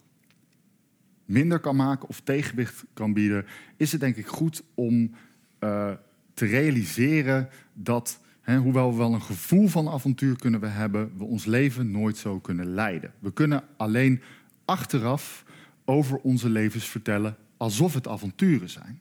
[1.25, 3.47] minder kan maken of tegenwicht kan bieden,
[3.77, 5.15] is het denk ik goed om
[5.61, 5.93] uh,
[6.35, 8.21] te realiseren dat,
[8.59, 12.39] hoewel we wel een gevoel van avontuur kunnen we hebben, we ons leven nooit zo
[12.39, 13.13] kunnen leiden.
[13.19, 14.23] We kunnen alleen
[14.65, 15.45] achteraf
[15.85, 19.01] over onze levens vertellen alsof het avonturen zijn.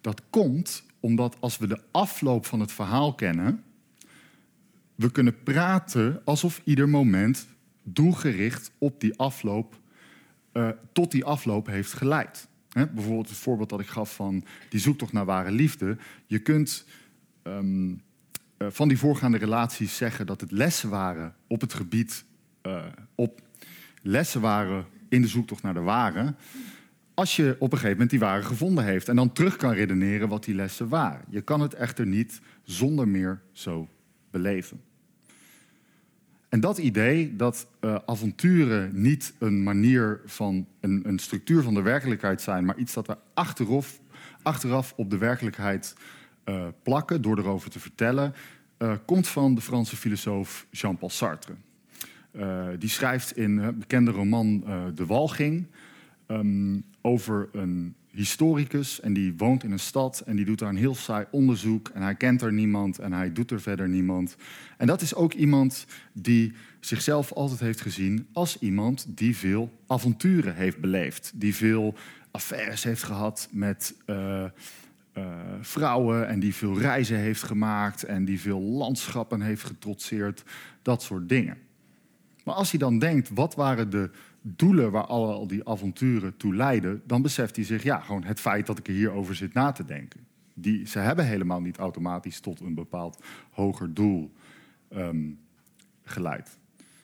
[0.00, 3.64] Dat komt omdat als we de afloop van het verhaal kennen,
[4.94, 7.46] we kunnen praten alsof ieder moment
[7.82, 9.80] doelgericht op die afloop,
[10.52, 12.48] uh, tot die afloop heeft geleid.
[12.72, 15.96] Bijvoorbeeld het voorbeeld dat ik gaf van die zoektocht naar ware liefde.
[16.26, 16.86] Je kunt
[17.44, 17.58] uh,
[18.68, 22.24] van die voorgaande relaties zeggen dat het lessen waren op het gebied,
[22.62, 22.84] uh,
[23.14, 23.40] op
[24.02, 26.34] lessen waren in de zoektocht naar de ware
[27.20, 30.28] als je op een gegeven moment die ware gevonden heeft en dan terug kan redeneren
[30.28, 31.24] wat die lessen waren.
[31.28, 33.88] Je kan het echter niet zonder meer zo
[34.30, 34.80] beleven.
[36.48, 41.82] En dat idee dat uh, avonturen niet een manier van een, een, structuur van de
[41.82, 44.00] werkelijkheid zijn, maar iets dat we achteraf,
[44.42, 45.94] achteraf op de werkelijkheid
[46.50, 48.34] uh, plakken door erover te vertellen,
[48.78, 51.54] uh, komt van de Franse filosoof Jean-Paul Sartre.
[52.78, 55.66] die schrijft in het bekende roman De Walging
[56.26, 60.76] um, over een historicus en die woont in een stad en die doet daar een
[60.76, 64.36] heel saai onderzoek en hij kent er niemand en hij doet er verder niemand.
[64.76, 70.54] En dat is ook iemand die zichzelf altijd heeft gezien als iemand die veel avonturen
[70.54, 71.94] heeft beleefd, die veel
[72.30, 73.94] affaires heeft gehad met
[75.14, 75.24] uh,
[75.60, 80.44] vrouwen en die veel reizen heeft gemaakt en die veel landschappen heeft getrotseerd,
[80.82, 81.58] dat soort dingen.
[82.44, 84.10] Maar als hij dan denkt, wat waren de
[84.42, 88.66] doelen waar al die avonturen toe leiden, dan beseft hij zich, ja, gewoon het feit
[88.66, 90.26] dat ik er hierover zit na te denken.
[90.54, 94.32] Die, ze hebben helemaal niet automatisch tot een bepaald hoger doel
[94.96, 95.38] um,
[96.02, 96.58] geleid.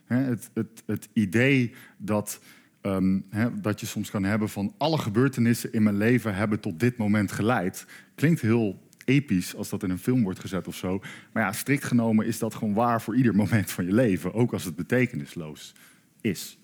[0.05, 2.41] het, het, het, idee dat,
[2.87, 3.27] um,
[3.61, 7.33] dat je soms kan hebben van alle gebeurtenissen in mijn leven hebben tot dit moment
[7.33, 11.01] geleid, klinkt heel episch als dat in een film wordt gezet of zo.
[11.33, 14.53] Maar ja, strikt genomen is dat gewoon waar voor ieder moment van je leven, ook
[14.53, 15.75] als het betekenisloos
[16.21, 16.59] is.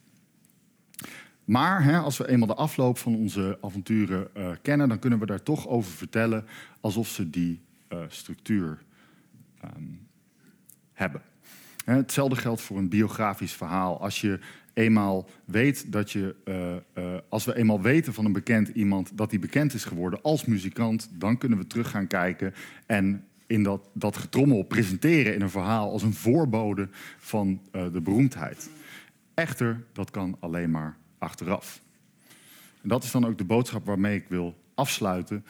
[1.45, 5.27] Maar hè, als we eenmaal de afloop van onze avonturen uh, kennen, dan kunnen we
[5.27, 6.45] daar toch over vertellen
[6.81, 8.79] alsof ze die uh, structuur
[9.65, 10.07] um,
[10.93, 11.23] hebben.
[11.85, 14.01] Hè, hetzelfde geldt voor een biografisch verhaal.
[14.01, 14.39] Als je
[14.75, 16.35] eenmaal weet dat je,
[16.95, 20.45] uh, als we eenmaal weten van een bekend iemand dat die bekend is geworden als
[20.45, 22.55] muzikant, dan kunnen we terug gaan kijken
[22.87, 28.71] en in dat, dat getrommel presenteren in een verhaal als een voorbode van de beroemdheid.
[29.35, 31.83] Echter, dat kan alleen maar achteraf.
[32.83, 35.45] Dat is dan ook de boodschap waarmee ik wil afsluiten.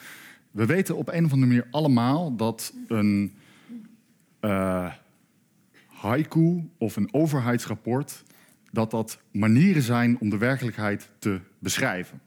[0.51, 3.33] We weten op een of andere manier allemaal dat een
[5.87, 8.23] haiku of een overheidsrapport...
[8.73, 12.21] dat dat manieren zijn om de werkelijkheid te beschrijven.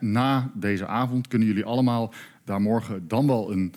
[0.00, 2.12] na deze avond kunnen jullie allemaal
[2.44, 3.74] daar morgen dan wel een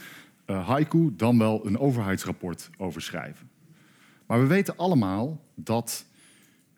[0.48, 1.14] uh, haiku...
[1.16, 3.50] dan wel een overheidsrapport over schrijven.
[4.26, 6.06] Maar we weten allemaal dat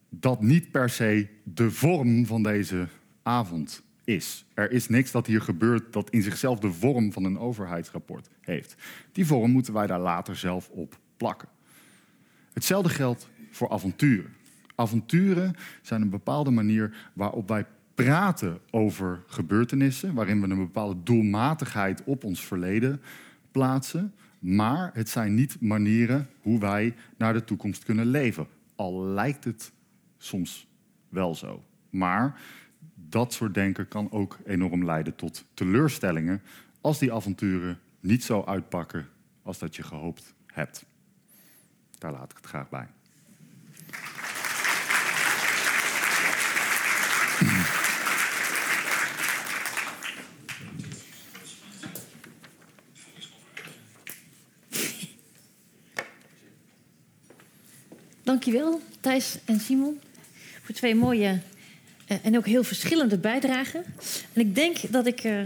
[0.09, 2.87] dat niet per se de vorm van deze
[3.23, 4.45] avond is.
[4.53, 8.75] Er is niks dat hier gebeurt dat in zichzelf de vorm van een overheidsrapport heeft.
[9.11, 11.49] Die vorm moeten wij daar later zelf op plakken.
[12.53, 14.37] Hetzelfde geldt voor avonturen.
[14.79, 17.65] Avonturen zijn een bepaalde manier waarop wij
[17.95, 23.01] praten over gebeurtenissen, waarin we een bepaalde doelmatigheid op ons verleden
[23.51, 24.13] plaatsen.
[24.39, 28.47] Maar het zijn niet manieren hoe wij naar de toekomst kunnen leven.
[28.75, 29.71] Al lijkt het
[30.17, 30.67] soms
[31.09, 31.63] wel zo.
[31.89, 32.41] Maar
[32.95, 36.41] dat soort denken kan ook enorm leiden tot teleurstellingen
[36.81, 39.07] als die avonturen niet zo uitpakken
[39.43, 40.85] als dat je gehoopt hebt.
[41.97, 42.87] Daar laat ik het graag bij.
[58.23, 59.99] Dankjewel, Thijs en Simon
[60.63, 61.39] voor twee mooie
[62.07, 63.83] uh, en ook heel verschillende bijdragen.
[64.33, 65.41] En ik denk dat ik uh,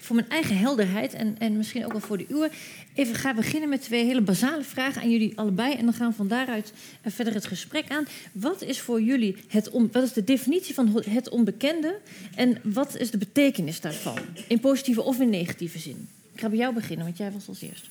[0.00, 2.50] voor mijn eigen helderheid en, en misschien ook wel voor de uwe
[2.94, 5.74] even ga beginnen met twee hele basale vragen aan jullie allebei.
[5.74, 6.72] En dan gaan we van daaruit
[7.06, 8.06] uh, verder het gesprek aan.
[8.32, 11.98] Wat is voor jullie het wat is de definitie van het onbekende
[12.34, 14.18] en wat is de betekenis daarvan?
[14.48, 16.08] In positieve of in negatieve zin?
[16.32, 17.90] Ik ga bij jou beginnen, want jij was als eerst.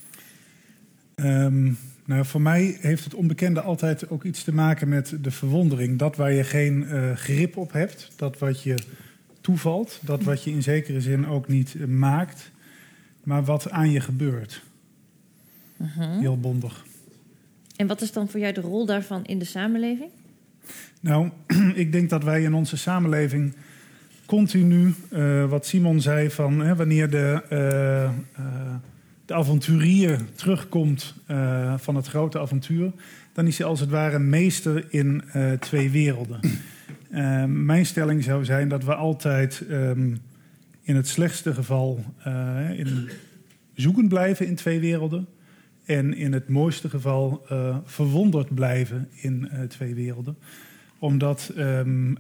[1.16, 5.98] Um, nou, voor mij heeft het onbekende altijd ook iets te maken met de verwondering.
[6.00, 8.76] Dat waar je geen uh, grip op hebt, dat wat je
[9.50, 12.52] toevalt, dat wat je in zekere zin ook niet uh, maakt,
[13.24, 14.62] maar wat aan je gebeurt.
[15.78, 16.20] Uh -huh.
[16.20, 16.86] Heel bondig.
[17.76, 20.10] En wat is dan voor jou de rol daarvan in de samenleving?
[21.00, 21.30] Nou,
[21.84, 23.54] ik denk dat wij in onze samenleving
[24.26, 27.44] continu, uh, wat Simon zei, van wanneer de
[29.30, 32.92] de avonturier terugkomt uh, van het grote avontuur,
[33.34, 36.40] dan is hij als het ware meester in uh, twee werelden.
[37.12, 40.20] Uh, mijn stelling zou zijn dat we altijd um,
[40.82, 42.04] in het slechtste geval
[42.76, 43.10] in
[43.74, 45.28] zoekend blijven in twee werelden.
[45.86, 47.46] En in het mooiste geval
[47.86, 50.38] verwonderd blijven in twee werelden.
[51.00, 52.18] Omdat um,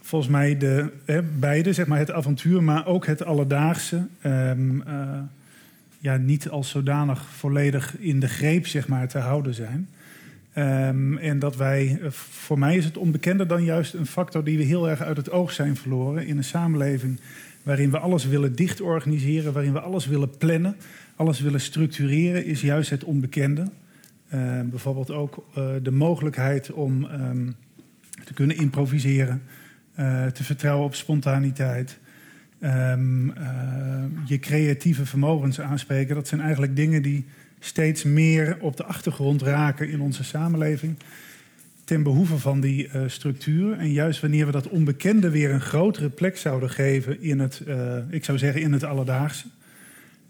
[0.00, 0.92] volgens mij de,
[1.38, 4.06] beide, zeg maar het avontuur, maar ook het alledaagse.
[5.98, 9.88] Ja, niet als zodanig volledig in de greep zeg maar, te houden zijn.
[10.58, 14.58] Um, en dat wij, eh, voor mij is het onbekende dan juist een factor die
[14.58, 17.20] we heel erg uit het oog zijn verloren in een samenleving
[17.62, 20.76] waarin we alles willen dicht organiseren, waarin we alles willen plannen,
[21.16, 23.70] alles willen structureren, is juist het onbekende.
[24.28, 27.50] Eh, bijvoorbeeld ook eh, de mogelijkheid om ehm,
[28.24, 29.42] te kunnen improviseren,
[29.94, 31.98] eh, te vertrouwen op spontaniteit,
[32.60, 33.26] ehm,
[34.24, 36.14] je creatieve vermogens aanspreken.
[36.14, 37.26] Dat zijn eigenlijk dingen die
[37.66, 40.96] steeds meer op de achtergrond raken in onze samenleving.
[41.84, 43.78] Ten behoeve van die eh, structuur.
[43.78, 47.96] En juist wanneer we dat onbekende weer een grotere plek zouden geven in het, eh,
[48.10, 49.46] ik zou zeggen, in het alledaagse.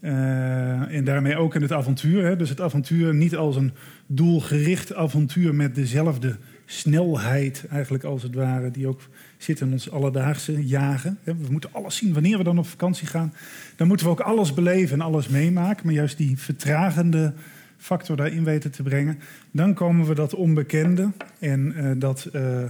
[0.01, 2.25] Eh, en daarmee ook in het avontuur.
[2.25, 2.37] Hè.
[2.37, 3.73] Dus het avontuur niet als een
[4.07, 9.01] doelgericht avontuur met dezelfde snelheid, eigenlijk als het ware, die ook
[9.39, 11.19] zit in ons alledaagse jagen.
[11.25, 12.13] We moeten alles zien.
[12.13, 13.35] Wanneer we dan op vakantie gaan,
[13.77, 15.87] dan moeten we ook alles beleven en alles meemaken.
[15.87, 17.33] Maar juist die vertragende
[17.77, 19.19] factor daarin weten te brengen.
[19.51, 22.63] Dan komen we dat onbekende en eh, dat eh,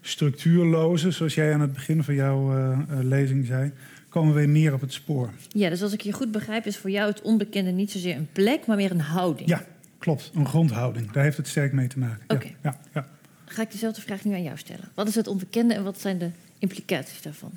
[0.00, 3.72] structuurloze, zoals jij aan het begin van jouw eh, lezing zei,
[4.08, 5.30] komen we weer meer op het spoor.
[5.48, 8.28] Ja, dus als ik je goed begrijp, is voor jou het onbekende niet zozeer een
[8.32, 9.48] plek, maar meer een houding.
[9.48, 9.64] Ja,
[9.98, 10.30] klopt.
[10.34, 11.10] Een grondhouding.
[11.10, 12.24] Daar heeft het sterk mee te maken.
[12.28, 12.48] Ja, Oké.
[12.62, 13.06] Ja, ja.
[13.52, 14.88] Ga ik dezelfde vraag nu aan jou stellen.
[14.94, 17.52] Wat is het onbekende en wat zijn de implicaties daarvan?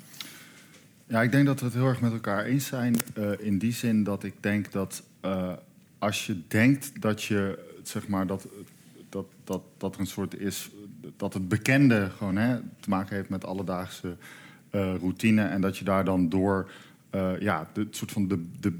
[1.06, 2.96] Ja, ik denk dat we het heel erg met elkaar eens zijn.
[3.14, 5.52] eh, in die zin dat ik denk dat eh,
[5.98, 8.46] als je denkt dat je, zeg maar, dat,
[9.08, 10.70] dat, dat, dat er een soort is,
[11.16, 14.16] dat het bekende gewoon hè, te maken heeft met alledaagse
[14.70, 15.42] eh, routine.
[15.42, 16.70] En dat je daar dan door,
[17.40, 18.72] ja, het soort van de, de,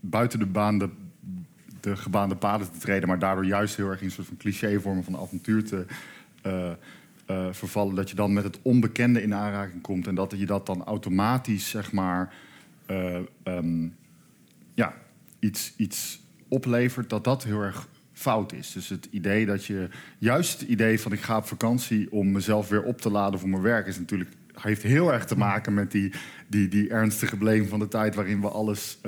[0.00, 0.88] buiten de baan de,
[1.88, 5.04] de gebaande paden te treden, maar daardoor juist heel erg in een soort van clichévormen
[5.04, 5.84] van avontuur te
[6.42, 6.70] eh,
[7.26, 7.94] eh, vervallen.
[7.94, 11.70] Dat je dan met het onbekende in aanraking komt en dat je dat dan automatisch,
[11.70, 12.34] zeg maar,
[12.86, 13.88] eh, ehm,
[14.74, 14.94] ja,
[15.38, 18.72] iets, iets oplevert, dat dat heel erg fout is.
[18.72, 22.68] Dus het idee dat je, juist het idee van ik ga op vakantie om mezelf
[22.68, 25.90] weer op te laden voor mijn werk, is natuurlijk, heeft heel erg te maken met
[25.90, 26.12] die,
[26.46, 28.98] die, die ernstige beleving van de tijd waarin we alles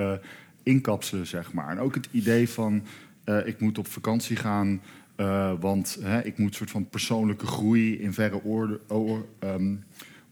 [0.62, 1.68] inkapselen, zeg maar.
[1.68, 2.82] En ook het idee van
[3.24, 4.80] eh, ik moet op vakantie gaan,
[5.16, 8.80] eh, want hè, ik moet een soort van persoonlijke groei in verre orde,
[9.38, 9.74] ehm,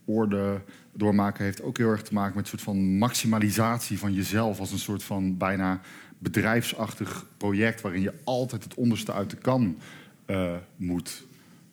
[0.05, 0.61] orde
[0.93, 4.72] doormaken, heeft ook heel erg te maken met een soort van maximalisatie van jezelf als
[4.72, 5.81] een soort van bijna
[6.18, 9.79] bedrijfsachtig project waarin je altijd het onderste uit de kan
[10.26, 11.22] eh, moet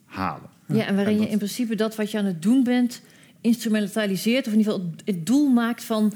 [0.05, 0.49] halen.
[0.65, 3.01] Ja, en waarin En je in principe dat wat je aan het doen bent
[3.41, 6.13] instrumentaliseert, of in ieder geval het doel maakt van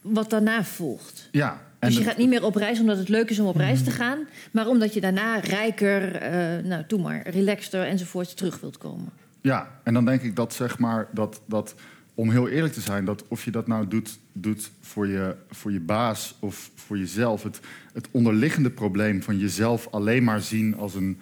[0.00, 1.28] wat daarna volgt.
[1.32, 3.82] Ja, Dus je gaat niet meer op reis omdat het leuk is om op reis
[3.82, 4.18] te gaan,
[4.50, 9.08] maar omdat je daarna rijker, eh, nou doe maar, relaxter enzovoorts terug wilt komen.
[9.40, 11.74] Ja, en dan denk ik dat zeg maar dat, dat
[12.14, 15.72] om heel eerlijk te zijn, dat of je dat nou doet, doet voor, je, voor
[15.72, 17.60] je baas of voor jezelf, het,
[17.92, 21.18] het onderliggende probleem van jezelf alleen maar zien als een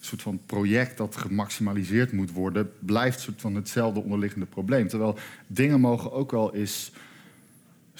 [0.00, 4.88] soort van project dat gemaximaliseerd moet worden, blijft soort van hetzelfde onderliggende probleem.
[4.88, 6.92] Terwijl dingen mogen ook wel eens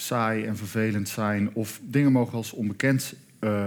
[0.01, 3.66] saai en vervelend zijn, of dingen mogen als onbekend eh,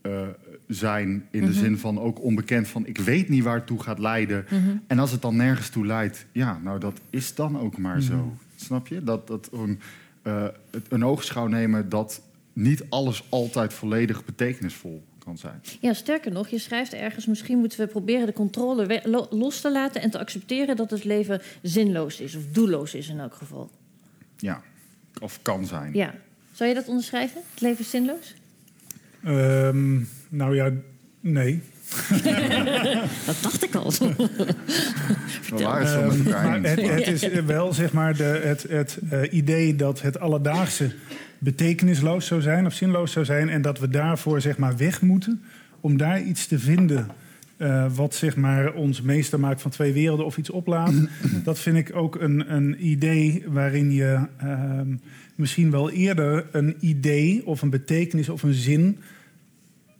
[0.00, 0.26] eh,
[0.66, 3.98] zijn in de zin van ook onbekend van ik weet niet waar het toe gaat
[3.98, 4.46] leiden.
[4.86, 8.36] En als het dan nergens toe leidt, ja, nou dat is dan ook maar zo.
[8.56, 9.04] Snap je?
[9.04, 9.80] Dat, dat een,
[10.22, 10.44] eh,
[10.88, 12.20] een oogschouw nemen dat
[12.52, 15.60] niet alles altijd volledig betekenisvol kan zijn.
[15.80, 19.72] Ja, sterker nog, je schrijft ergens: misschien moeten we proberen de controle lo- los te
[19.72, 23.70] laten en te accepteren dat het leven zinloos is of doelloos is in elk geval.
[24.36, 24.62] Ja,
[25.20, 25.90] of kan zijn.
[25.94, 26.14] Ja.
[26.52, 27.40] Zou je dat onderschrijven?
[27.50, 28.34] Het leven is zinloos?
[29.24, 30.70] Ehm, nou ja,
[31.20, 31.62] nee.
[33.26, 33.92] Dat dacht ik al.
[33.92, 36.80] We waren het zo met elkaar maar eens.
[36.80, 40.94] het, het is wel zeg maar de, het, het eh, idee dat het alledaagse
[41.38, 45.42] betekenisloos zou zijn of zinloos zou zijn en dat we daarvoor zeg maar weg moeten
[45.80, 47.10] om daar iets te vinden
[47.58, 50.94] eh, wat zeg maar ons meester maakt van twee werelden of iets oplaat.
[51.44, 54.94] dat vind ik ook een, een idee waarin je ehm,
[55.34, 58.98] misschien wel eerder een idee of een betekenis of een zin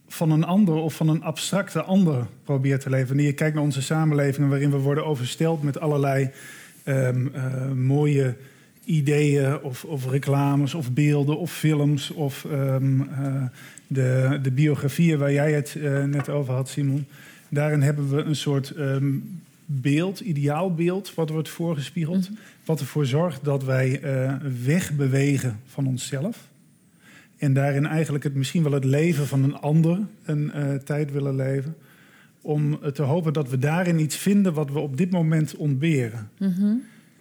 [0.09, 3.09] van een ander of van een abstracte ander probeert te leven.
[3.09, 6.30] Wanneer je kijkt naar onze samenlevingen waarin we worden oversteld met allerlei
[6.84, 8.36] ehm, eh, mooie
[8.84, 13.42] ideeën of, of reclames of beelden of films of ehm, eh,
[13.86, 17.06] de, de biografieën waar jij het net over had, Simon.
[17.49, 19.14] Daarin hebben we een soort ehm,
[19.64, 22.30] beeld, ideaalbeeld, wat wordt voorgespiegeld.
[22.64, 24.34] Wat ervoor zorgt dat wij eh,
[24.64, 26.49] wegbewegen van onszelf.
[27.36, 31.36] En daarin eigenlijk het, misschien wel het leven van een ander een eh, tijd willen
[31.36, 31.76] leven.
[32.40, 36.30] Om te hopen dat we daarin iets vinden wat we op dit moment ontberen.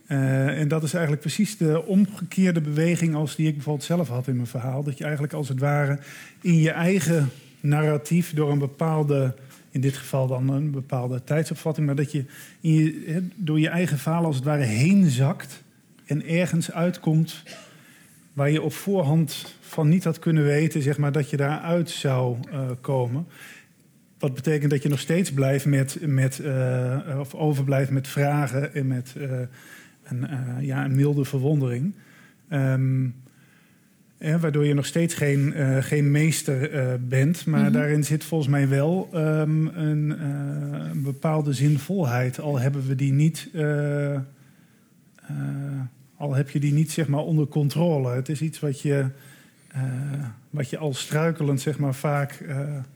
[0.07, 4.27] Eh, en dat is eigenlijk precies de omgekeerde beweging als die ik bijvoorbeeld zelf had
[4.27, 4.83] in mijn verhaal.
[4.83, 5.99] Dat je eigenlijk als het ware
[6.41, 9.33] in je eigen narratief door een bepaalde,
[9.77, 12.25] in dit geval dan een bepaalde tijdsopvatting, maar dat je,
[12.61, 15.63] in je door je eigen verhaal als het ware heen zakt
[16.05, 17.43] en ergens uitkomt
[18.33, 22.37] waar je op voorhand van niet had kunnen weten, zeg maar, dat je daaruit zou
[22.51, 23.27] uh, komen.
[24.19, 28.87] Wat betekent dat je nog steeds blijft met, met uh, of overblijft met vragen en
[28.87, 29.31] met uh,
[30.03, 30.27] een,
[30.59, 31.95] ja, een milde verwondering.
[32.49, 33.15] Um,
[34.17, 37.45] waardoor je nog steeds geen, uh, geen meester uh, bent.
[37.45, 37.73] Maar mm -hmm.
[37.73, 42.39] daarin zit volgens mij wel um, een, uh, een, bepaalde zinvolheid.
[42.39, 43.49] Al hebben we die niet.
[46.17, 48.09] al heb je die niet zeg maar, onder controle.
[48.09, 49.05] Het is iets wat je,
[50.49, 52.45] wat je al struikelend zeg maar, vaak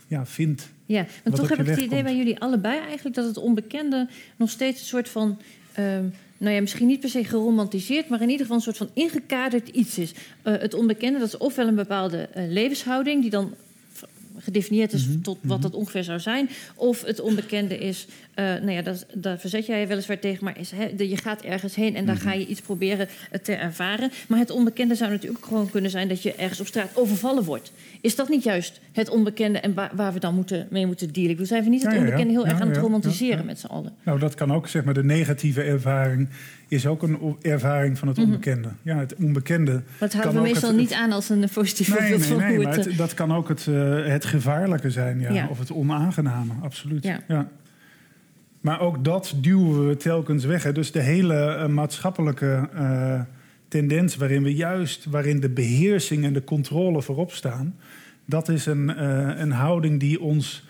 [0.07, 0.71] ja, vindt.
[0.85, 4.49] Ja, maar toch heb ik het idee bij jullie allebei eigenlijk dat het onbekende nog
[4.49, 5.39] steeds een soort van.
[5.79, 8.89] Um, nou ja, misschien niet per se geromantiseerd, maar in ieder geval een soort van
[8.93, 10.11] ingekaderd iets is.
[10.11, 13.53] Uh, het onbekende, dat is ofwel een bepaalde uh, levenshouding die dan
[14.37, 15.21] gedefinieerd is mm -hmm.
[15.21, 16.49] tot wat dat ongeveer zou zijn.
[16.75, 18.07] Of het onbekende is,
[18.41, 21.41] uh, nou ja, dat, daar verzet jij je weliswaar tegen, maar is, he, je gaat
[21.41, 23.07] ergens heen en dan ga je iets proberen
[23.41, 24.11] te ervaren.
[24.27, 27.43] Maar het onbekende zou natuurlijk ook gewoon kunnen zijn dat je ergens op straat overvallen
[27.43, 27.71] wordt.
[28.01, 31.37] Is dat niet juist het onbekende en waar, waar we dan moeten, mee moeten dealen?
[31.37, 33.93] We zijn we niet het onbekende heel erg aan het romantiseren met z'n allen.
[34.03, 36.29] Nou, dat kan ook, zeg maar, de negatieve ervaring
[36.67, 38.67] is ook een ervaring van het onbekende.
[38.67, 38.93] Mm -hmm.
[38.93, 39.81] Ja, het onbekende.
[39.97, 42.59] Dat houden we meestal het, niet aan als een positief nee, voorbeeld nee, van nee,
[42.59, 45.33] maar het, dat kan ook het, uh, het gevaarlijke zijn, ja.
[45.33, 45.47] ja.
[45.49, 47.03] Of het onaangename, absoluut.
[47.03, 47.19] Ja.
[47.27, 47.47] ja.
[48.61, 50.63] Maar ook dat duwen we telkens weg.
[50.63, 50.71] Hè.
[50.71, 53.21] Dus de hele uh, maatschappelijke uh,
[53.67, 55.05] tendens waarin we juist...
[55.05, 57.75] waarin de beheersing en de controle voorop staan...
[58.25, 59.03] dat is een,
[59.41, 60.69] een houding die ons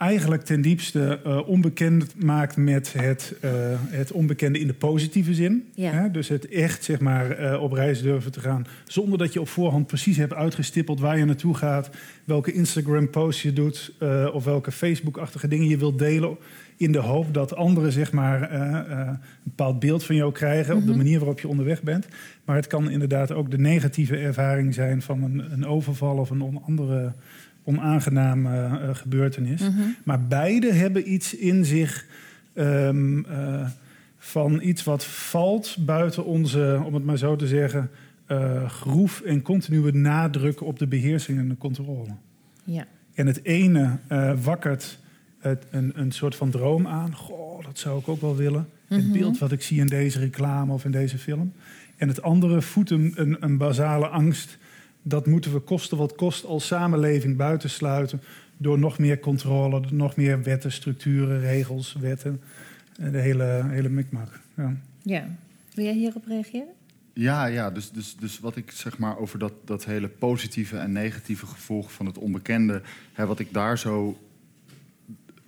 [0.00, 3.50] eigenlijk ten diepste uh, onbekend maakt met het, uh,
[3.88, 5.68] het onbekende in de positieve zin.
[5.74, 5.90] Ja.
[5.90, 6.10] Hè?
[6.10, 8.66] Dus het echt zeg maar, uh, op reis durven te gaan.
[8.84, 11.90] Zonder dat je op voorhand precies hebt uitgestippeld waar je naartoe gaat.
[12.24, 13.92] Welke Instagram-post je doet.
[14.32, 16.36] of welke Facebook-achtige dingen je wilt delen.
[16.76, 20.74] In de hoop dat anderen zeg maar, een bepaald beeld van jou krijgen.
[20.74, 20.88] Mm -hmm.
[20.88, 22.06] Op de manier waarop je onderweg bent.
[22.44, 26.60] Maar het kan inderdaad ook de negatieve ervaring zijn van een, een overval of een
[26.64, 27.12] andere
[27.64, 29.60] onaangename uh, gebeurtenis.
[29.60, 29.80] Mhm.
[30.04, 32.06] Maar beide hebben iets in zich
[32.54, 33.68] um, uh,
[34.18, 37.90] van iets wat valt buiten onze, om het maar zo te zeggen,
[38.28, 42.14] uh, groef en continue nadruk op de beheersing en de controle.
[42.64, 42.86] Ja.
[43.14, 43.98] En het ene
[44.42, 44.98] wakkert
[45.38, 47.14] het, een, een soort van droom aan.
[47.14, 48.68] Goh, dat zou ik ook wel willen.
[48.88, 49.12] Het Mhm.
[49.18, 51.52] beeld wat ik zie in deze reclame of in deze film.
[51.96, 54.58] En het andere voedt een, een, een basale angst
[55.02, 58.20] dat moeten we kosten wat kost als samenleving buitensluiten
[58.56, 62.40] door nog meer controle, nog meer wetten, structuren, regels, wetten.
[63.10, 64.40] De hele, hele mikmak.
[64.56, 64.76] Ja.
[65.02, 65.28] ja.
[65.74, 66.72] Wil jij hierop reageren?
[67.12, 70.92] Ja, ja dus, dus, dus wat ik zeg maar over dat, dat hele positieve en
[70.92, 72.82] negatieve gevolg van het onbekende,
[73.12, 74.18] hè, wat ik daar zo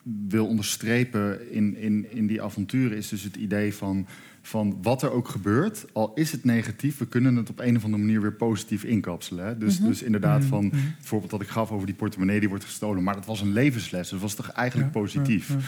[0.02, 4.06] wil onderstrepen in, in, in die avonturen, is dus het idee van
[4.42, 7.84] van wat er ook gebeurt, al is het negatief, we kunnen het op een of
[7.84, 9.44] andere manier weer positief inkapselen.
[9.46, 9.58] Hè?
[9.58, 9.88] Dus, Mhm.
[9.88, 10.74] dus inderdaad, van Mhm.
[10.76, 13.52] het voorbeeld dat ik gaf over die portemonnee die wordt gestolen, maar dat was een
[13.52, 14.08] levensles.
[14.08, 15.48] Dat was toch eigenlijk Ja, positief.
[15.48, 15.60] ja, ja.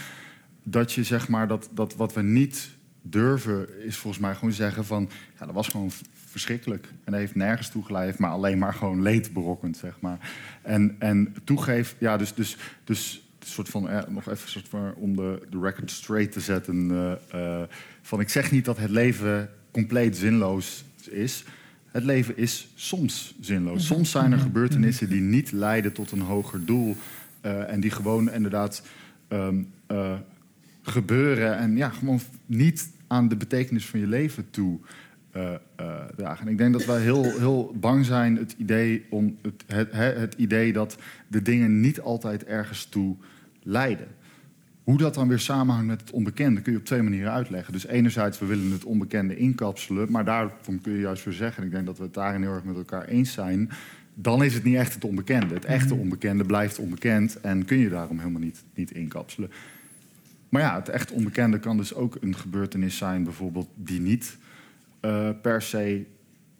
[0.63, 2.69] Dat je zeg maar dat, dat wat we niet
[3.01, 5.09] durven, is volgens mij gewoon zeggen van
[5.39, 5.91] ja, dat was gewoon
[6.25, 6.85] verschrikkelijk.
[7.03, 10.31] En dat heeft nergens toegeleid, heeft maar alleen maar gewoon leed berokkend, zeg maar.
[10.61, 15.15] En, en toegeef, ja, dus, dus, dus soort van, eh, nog even soort van, om
[15.15, 16.91] de, de record straight te zetten.
[16.91, 17.67] eh, eh,
[18.01, 21.43] van ik zeg niet dat het leven compleet zinloos is.
[21.91, 23.85] Het leven is soms zinloos.
[23.85, 26.95] Soms zijn er gebeurtenissen die niet leiden tot een hoger doel.
[27.67, 28.83] en die gewoon inderdaad
[29.27, 30.13] ehm, eh,
[30.81, 31.57] gebeuren.
[31.57, 34.79] En ja, gewoon niet aan de betekenis van je leven toe
[36.15, 36.45] dragen.
[36.45, 40.17] En ik denk dat wij heel, heel bang zijn het idee, om het, het, het,
[40.17, 43.15] het idee dat de dingen niet altijd ergens toe
[43.65, 44.07] leiden.
[44.83, 47.73] Hoe dat dan weer samenhangt met het onbekende kun je op twee manieren uitleggen.
[47.73, 51.67] Dus enerzijds, we willen het onbekende inkapselen, maar daarvan kun je juist weer zeggen, en
[51.67, 53.69] ik denk dat we het daarin heel erg met elkaar eens zijn,
[54.13, 55.53] dan is het niet echt het onbekende.
[55.53, 59.51] Het echte onbekende blijft onbekend en kun je daarom helemaal niet, niet inkapselen.
[60.49, 64.37] Maar ja, het echt onbekende kan dus ook een gebeurtenis zijn, bijvoorbeeld, die niet
[64.99, 66.05] eh, per se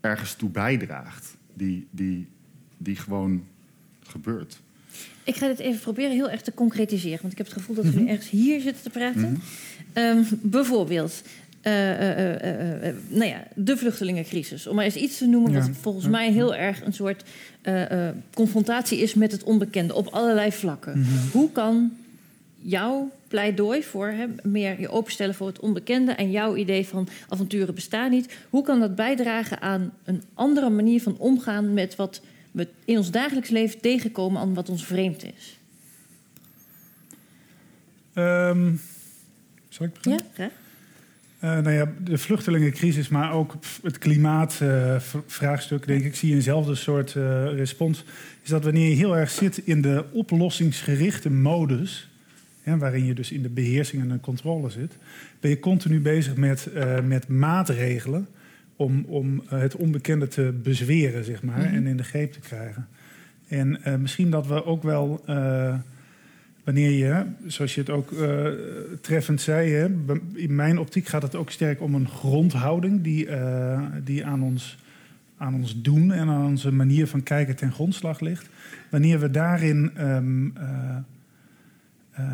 [0.01, 1.38] ergens toe bijdraagt.
[1.53, 2.28] Die, die,
[2.78, 3.43] die gewoon
[4.03, 4.62] gebeurt.
[5.26, 7.20] Ik ga dit even proberen heel erg te concretiseren.
[7.22, 8.00] Want ik heb het gevoel dat we Mhm.
[8.04, 9.42] nu ergens hier zitten te praten.
[9.94, 11.22] Ehm, bijvoorbeeld,
[11.62, 14.68] eh, eh, eh, nou ja, de vluchtelingencrisis.
[14.68, 15.60] Om maar eens iets te noemen Ja.
[15.60, 17.24] wat volgens mij heel erg een soort
[18.34, 21.00] confrontatie is met het onbekende op allerlei vlakken.
[21.00, 21.10] Mhm.
[21.32, 21.92] Hoe kan
[22.62, 27.76] jouw pleidooi voor hè, meer je openstellen voor het onbekende en jouw idee van avonturen
[27.76, 32.22] bestaan niet, hoe kan dat bijdragen aan een andere manier van omgaan met wat
[32.56, 35.60] we in ons dagelijks leven tegenkomen aan wat ons vreemd is?
[38.14, 38.74] Ehm,
[39.70, 40.26] zal ik beginnen?
[40.36, 40.49] Ja.
[41.43, 46.76] Uh, nou ja, de vluchtelingencrisis, maar ook het klimaatvraagstuk, uh, denk ik, zie je eenzelfde
[46.76, 48.03] soort uh, respons.
[48.41, 52.10] Is dat wanneer je heel erg zit in de oplossingsgerichte modus,
[52.62, 54.97] hè, waarin je dus in de beheersing en de controle zit,
[55.39, 56.70] ben je continu bezig met,
[57.03, 58.28] met maatregelen
[58.76, 62.88] om, om het onbekende te bezweren, zeg maar, en in de greep te krijgen.
[63.48, 65.24] En misschien dat we ook wel
[66.64, 68.48] wanneer je, zoals je het ook uh,
[69.02, 69.88] treffend zei, hè,
[70.34, 73.28] in mijn optiek gaat het ook sterk om een grondhouding die,
[74.04, 74.78] die aan, ons,
[75.38, 78.50] aan ons doen en aan onze manier van kijken ten grondslag ligt.
[78.90, 80.54] Wanneer we daarin, um,
[82.20, 82.26] uh,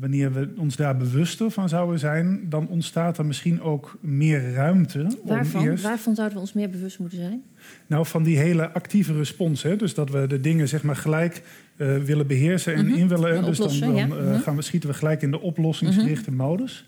[0.00, 5.06] wanneer we ons daar bewuster van zouden zijn, dan ontstaat er misschien ook meer ruimte.
[5.24, 5.84] Waarvan, om eerst...
[5.84, 7.42] Waarvan zouden we ons meer bewust moeten zijn?
[7.86, 9.62] Nou, van die hele actieve respons.
[9.62, 9.76] Hè?
[9.76, 11.42] Dus dat we de dingen zeg maar gelijk
[11.76, 13.00] uh, willen beheersen en mm -hmm.
[13.00, 13.44] in willen.
[13.44, 14.06] Dus dan, dan ja.
[14.06, 16.48] uh, gaan we, schieten we gelijk in de oplossingsgerichte mm -hmm.
[16.48, 16.86] modus.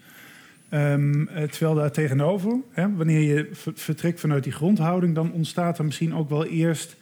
[0.72, 6.14] Um, terwijl daar tegenover, hè, wanneer je vertrekt vanuit die grondhouding, dan ontstaat er misschien
[6.14, 6.96] ook wel eerst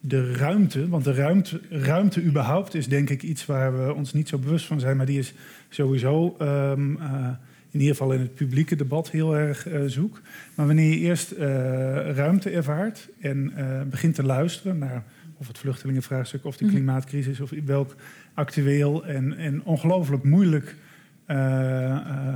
[0.00, 0.88] de ruimte.
[0.88, 4.66] Want de ruimte, ruimte überhaupt is denk ik iets waar we ons niet zo bewust
[4.66, 5.34] van zijn, maar die is
[5.68, 6.36] sowieso.
[6.40, 7.28] Um, uh,
[7.70, 10.20] in ieder geval in het publieke debat heel erg uh, zoek.
[10.54, 11.38] Maar wanneer je eerst uh,
[12.10, 13.52] ruimte ervaart en
[13.90, 15.04] begint te luisteren naar
[15.36, 17.94] of het vluchtelingenvraagstuk of de klimaatcrisis of welk
[18.34, 20.74] actueel en, en ongelooflijk moeilijk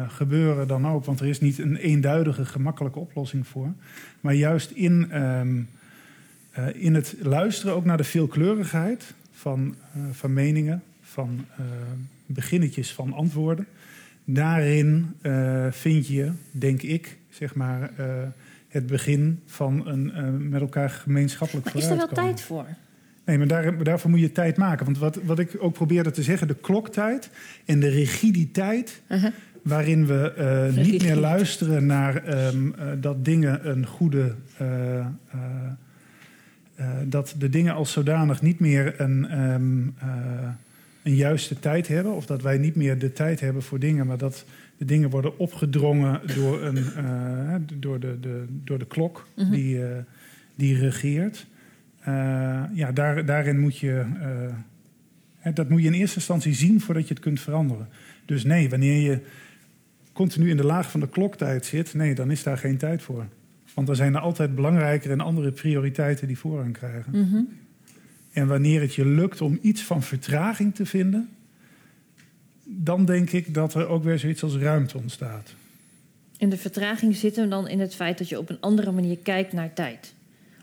[0.08, 1.04] gebeuren dan ook.
[1.04, 3.72] Want er is niet een eenduidige, gemakkelijke oplossing voor.
[4.20, 5.68] Maar juist in, um,
[6.74, 9.74] in het luisteren ook naar de veelkleurigheid van,
[10.12, 11.44] van meningen, van
[12.26, 13.66] beginnetjes van antwoorden
[14.24, 15.14] daarin
[15.70, 17.90] vind je, denk ik, zeg maar,
[18.68, 22.66] het begin van een met elkaar gemeenschappelijk maar is er wel tijd voor?
[23.24, 24.84] Nee, maar daar, daarvoor moet je tijd maken.
[24.84, 27.30] Want wat, wat ik ook probeerde te zeggen, de kloktijd
[27.64, 29.00] en de rigiditeit...
[29.06, 29.24] -huh.
[29.62, 34.34] waarin we niet meer luisteren naar um, dat dingen een goede...
[37.04, 39.40] dat de dingen als zodanig niet meer een...
[39.40, 39.94] Um,
[41.02, 42.14] een juiste tijd hebben.
[42.14, 44.44] Of dat wij niet meer de tijd hebben voor dingen, maar dat
[44.76, 49.52] de dingen worden opgedrongen door, een, uh, door, de, de, door de klok mm -hmm.
[49.52, 49.86] die, uh,
[50.54, 51.46] die regeert.
[52.00, 54.04] Uh, ja, daar, daarin moet je.
[55.54, 57.88] dat moet je in eerste instantie zien voordat je het kunt veranderen.
[58.24, 59.18] Dus nee, wanneer je
[60.12, 63.26] continu in de laag van de kloktijd zit, nee, dan is daar geen tijd voor.
[63.74, 67.12] Want er zijn er altijd belangrijkere en andere prioriteiten die voorrang krijgen.
[67.12, 67.48] Mm -hmm.
[68.32, 71.28] En wanneer het je lukt om iets van vertraging te vinden,
[72.64, 75.54] dan denk ik dat er ook weer zoiets als ruimte ontstaat.
[76.38, 79.18] En de vertraging zit hem dan in het feit dat je op een andere manier
[79.18, 80.14] kijkt naar tijd.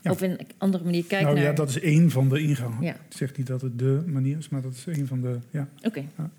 [0.02, 0.10] Ja.
[0.10, 1.44] Of in een andere manier kijkt nou, naar...
[1.44, 2.82] Ja, dat is één van de ingangen.
[2.82, 2.92] Ja.
[2.92, 5.38] Ik zeg niet dat het de manier is, maar dat is één van de...
[5.50, 5.68] Ja.
[5.76, 5.86] Oké.
[5.86, 6.08] Okay.
[6.18, 6.30] Ja.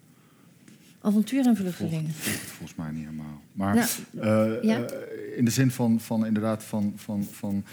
[1.02, 2.12] Avontuur en vluchtelingen.
[2.12, 3.42] Volgens, volgens mij niet helemaal.
[3.52, 4.80] Maar nou, uh, ja?
[4.80, 6.94] uh, in de zin van, van inderdaad van...
[6.96, 7.64] van, van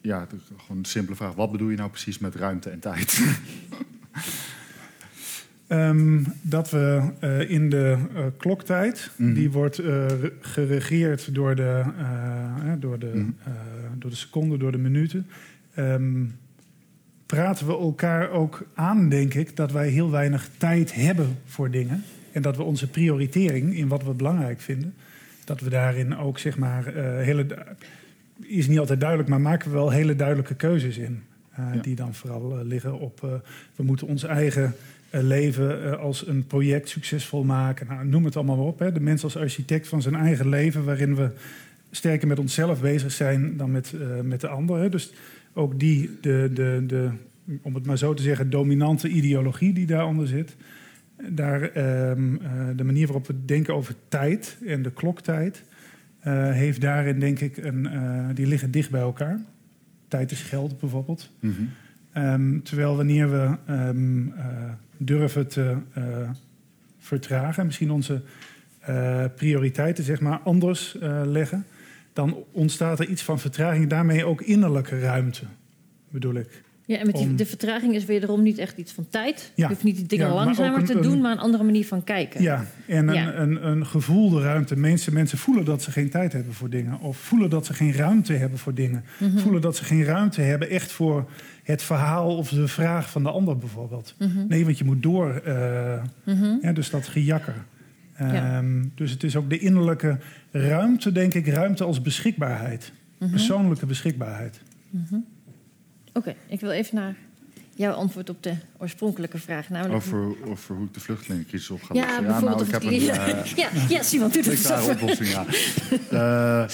[0.00, 1.34] ja, gewoon een simpele vraag.
[1.34, 3.22] Wat bedoel je nou precies met ruimte en tijd?
[5.68, 9.34] um, dat we uh, in de uh, kloktijd, mm -hmm.
[9.34, 10.06] die wordt uh,
[10.40, 11.84] geregeerd door de,
[12.78, 13.98] door, de, mm -hmm.
[13.98, 15.26] door de seconden, door de minuten.
[15.76, 16.38] Um,
[17.36, 22.04] praten we elkaar ook aan, denk ik, dat wij heel weinig tijd hebben voor dingen.
[22.32, 24.94] En dat we onze prioritering in wat we belangrijk vinden,
[25.44, 27.46] dat we daarin ook zeg maar hele
[28.42, 31.22] is niet altijd duidelijk, maar maken we wel hele duidelijke keuzes in.
[31.58, 31.80] Uh, ja.
[31.80, 33.40] Die dan vooral uh, liggen op,
[33.76, 34.74] we moeten ons eigen
[35.10, 37.86] leven als een project succesvol maken.
[37.86, 38.78] Nou, noem het allemaal maar op.
[38.78, 38.92] Hè.
[38.92, 41.30] De mens als architect van zijn eigen leven, waarin we
[41.90, 44.90] sterker met onszelf bezig zijn dan met, met de anderen.
[44.90, 45.12] Dus
[45.54, 47.10] ook die, de, de, de,
[47.62, 50.56] om het maar zo te zeggen, dominante ideologie die daaronder zit.
[51.28, 52.36] Daar, ehm,
[52.76, 55.64] de manier waarop we denken over tijd en de kloktijd
[56.26, 57.84] uh, heeft daarin denk ik een.
[57.92, 59.40] Uh, die liggen dicht bij elkaar.
[60.08, 61.30] Tijd is geld bijvoorbeeld.
[61.40, 61.54] Mm
[62.12, 62.22] -hmm.
[62.22, 64.34] um, terwijl wanneer we um, uh,
[64.96, 65.76] durven te
[66.98, 68.22] vertragen, misschien onze
[69.36, 71.64] prioriteiten zeg maar anders leggen,
[72.12, 73.88] dan ontstaat er iets van vertraging.
[73.88, 75.44] Daarmee ook innerlijke ruimte,
[76.10, 76.62] bedoel ik.
[76.86, 77.36] Ja, en met die, om...
[77.36, 79.52] de vertraging is wederom niet echt iets van tijd.
[79.54, 79.66] Ja.
[79.66, 82.04] Je hoeft niet die dingen ja, langzamer een, te doen, maar een andere manier van
[82.04, 82.42] kijken.
[82.42, 83.34] Ja, en een, ja.
[83.34, 84.76] een, een, gevoelde ruimte.
[84.76, 87.00] Mensen, mensen voelen dat ze geen tijd hebben voor dingen.
[87.00, 89.04] Of voelen dat ze geen ruimte hebben voor dingen.
[89.04, 89.24] Mhm.
[89.24, 89.40] Mm -hmm.
[89.42, 91.30] Voelen dat ze geen ruimte hebben echt voor
[91.62, 94.14] het verhaal of de vraag van de ander bijvoorbeeld.
[94.18, 94.46] Mm -hmm.
[94.48, 95.42] Nee, want je moet door.
[95.46, 96.58] Uh, mm -hmm.
[96.62, 97.54] ja, dus dat gejakker.
[98.56, 100.18] Um, dus het is ook de innerlijke
[100.50, 102.92] ruimte, denk ik, ruimte als beschikbaarheid.
[103.18, 103.30] Mhm.
[103.30, 104.60] Persoonlijke beschikbaarheid.
[104.92, 105.22] Oké,
[106.12, 107.14] okay, ik wil even naar
[107.74, 109.68] jouw antwoord op de oorspronkelijke vraag.
[109.68, 112.24] Namelijk, Over, over hoe ik de vluchtelingencrisis op ga ja, lossen.
[112.24, 115.44] bijvoorbeeld nou, of ik heb het- een, eh, ja, ja, Simon, doe het oplossing, ja.
[116.10, 116.68] Eh,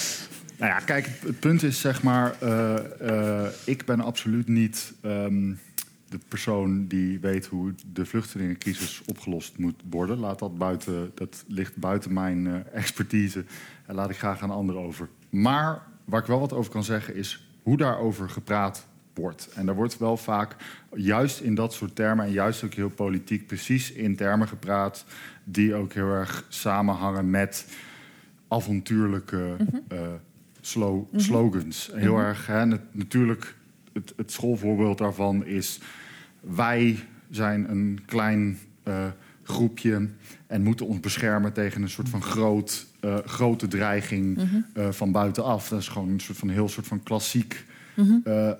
[0.57, 2.35] nou ja, kijk, het, het punt is zeg maar...
[2.39, 5.51] eh, eh, ik ben absoluut niet ehm,
[6.09, 10.17] de persoon die weet hoe de vluchtelingencrisis opgelost moet worden.
[10.17, 13.45] Laat dat buiten, dat ligt buiten mijn eh, expertise.
[13.85, 15.09] En laat ik graag aan anderen over.
[15.29, 19.49] Maar waar ik wel wat over kan zeggen is hoe daarover gepraat wordt.
[19.55, 20.55] En daar wordt wel vaak,
[20.95, 22.25] juist in dat soort termen...
[22.25, 25.05] en juist ook heel politiek, precies in termen gepraat...
[25.43, 27.65] die ook heel erg samenhangen met
[28.47, 29.55] avontuurlijke
[29.87, 29.99] eh,
[30.61, 31.89] slo- slogans.
[31.93, 33.55] Heel erg, hè, nat- natuurlijk,
[33.93, 35.79] het, het schoolvoorbeeld daarvan is...
[36.39, 39.05] wij zijn een klein eh,
[39.49, 40.07] groepje
[40.47, 44.39] en moeten ons beschermen tegen een soort van groot, eh, grote dreiging
[44.73, 45.69] eh, van buitenaf.
[45.69, 47.65] Dat is gewoon een soort van heel soort van klassiek
[48.23, 48.51] eh,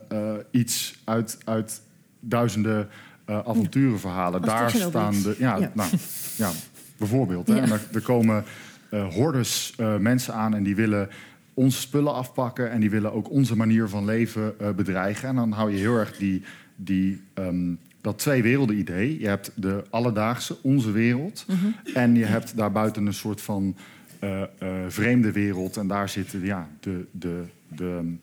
[0.51, 1.81] iets uit, uit
[2.19, 2.89] duizenden
[3.25, 4.41] avonturenverhalen.
[4.41, 5.35] Daar staan de.
[5.39, 5.71] Ja, Ja.
[5.73, 5.89] Nou,
[6.35, 6.51] ja
[6.97, 7.47] bijvoorbeeld.
[7.47, 7.55] Hè?
[7.55, 7.61] Ja.
[7.61, 8.43] En er, er komen
[8.89, 11.09] hordes mensen aan en die willen
[11.53, 15.29] onze spullen afpakken en die willen ook onze manier van leven eh, bedreigen.
[15.29, 16.41] En dan hou je heel erg die,
[16.75, 19.19] die, ehm, dat twee-werelden-idee.
[19.19, 21.45] Je hebt de alledaagse, onze wereld.
[21.93, 23.75] En je hebt daarbuiten een soort van
[24.19, 24.47] eh, eh,
[24.87, 25.77] vreemde wereld.
[25.77, 28.17] En daar zitten ja, de, de, de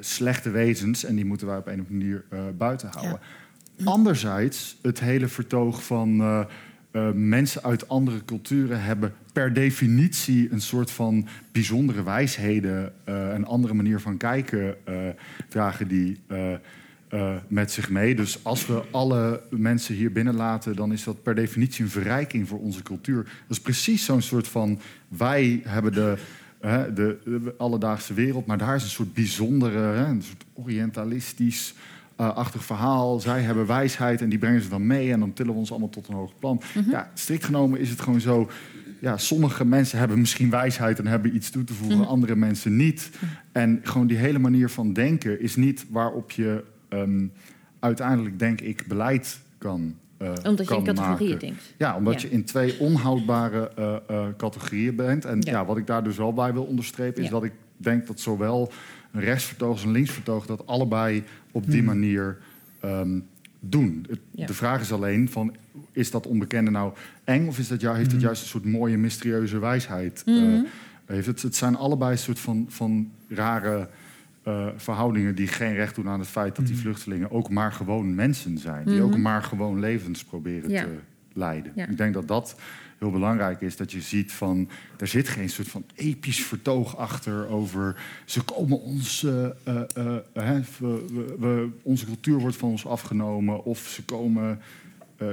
[0.00, 1.04] slechte wezens.
[1.04, 3.20] En die moeten wij op een of andere manier buiten houden.
[3.84, 6.46] Anderzijds, het hele vertoog van
[6.96, 13.46] eh, mensen uit andere culturen hebben per definitie een soort van bijzondere wijsheden, eh, een
[13.46, 14.94] andere manier van kijken, eh,
[15.48, 16.20] dragen die
[17.48, 18.14] met zich mee.
[18.14, 22.58] Dus als we alle mensen hier binnenlaten, dan is dat per definitie een verrijking voor
[22.58, 23.22] onze cultuur.
[23.22, 26.16] Dat is precies zo'n soort van wij hebben de
[26.94, 28.46] de, de alledaagse wereld.
[28.46, 31.74] Maar daar is een soort bijzondere, een soort orientalistisch
[32.16, 33.20] achtig verhaal.
[33.20, 35.12] Zij hebben wijsheid en die brengen ze dan mee.
[35.12, 36.60] En dan tillen we ons allemaal tot een hoger plan.
[36.90, 38.50] Ja, strikt genomen is het gewoon zo.
[39.00, 43.10] Ja, sommige mensen hebben misschien wijsheid en hebben iets toe te voegen, andere mensen niet.
[43.52, 47.26] En gewoon die hele manier van denken is niet waarop je ehm,
[47.80, 49.94] uiteindelijk, denk ik, beleid kan.
[50.18, 51.46] eh, Omdat je kan in categorieën maken.
[51.48, 51.74] denkt.
[51.76, 52.28] Ja, omdat Ja.
[52.28, 55.24] je in twee onhoudbare eh, eh, categorieën bent.
[55.24, 55.50] En Ja.
[55.52, 55.64] ja.
[55.64, 57.18] wat ik daar dus wel bij wil onderstrepen...
[57.22, 57.34] is Ja.
[57.34, 58.72] dat ik denk dat zowel
[59.16, 60.46] een rechtsvertoog als een linksvertoog...
[60.46, 62.38] dat allebei op die manier
[62.80, 63.18] ehm,
[63.60, 64.04] doen.
[64.08, 64.46] Het- Ja.
[64.46, 65.54] De vraag is alleen, van,
[65.92, 66.92] is dat onbekende nou
[67.24, 67.46] eng...
[67.48, 70.22] of is dat, heeft het juist een soort mooie, mysterieuze wijsheid?
[70.26, 70.64] eh, Mhm.
[71.06, 73.88] heeft het, het zijn allebei een soort van, van rare...
[74.42, 78.14] eh, verhoudingen die geen recht doen aan het feit dat die vluchtelingen ook maar gewoon
[78.14, 78.84] mensen zijn.
[78.86, 80.70] Die ook maar gewoon levens proberen.
[80.70, 80.82] Ja.
[80.82, 80.88] te
[81.36, 81.72] leiden.
[81.74, 81.86] Ja.
[81.86, 82.56] Ik denk dat dat
[82.98, 83.76] heel belangrijk is.
[83.76, 84.68] Dat je ziet van,
[84.98, 87.96] er zit geen soort van episch vertoog achter over...
[88.24, 92.86] ze komen ons, eh, eh, eh, hè, we, we- we- onze cultuur wordt van ons
[92.86, 93.64] afgenomen...
[93.64, 94.60] of ze komen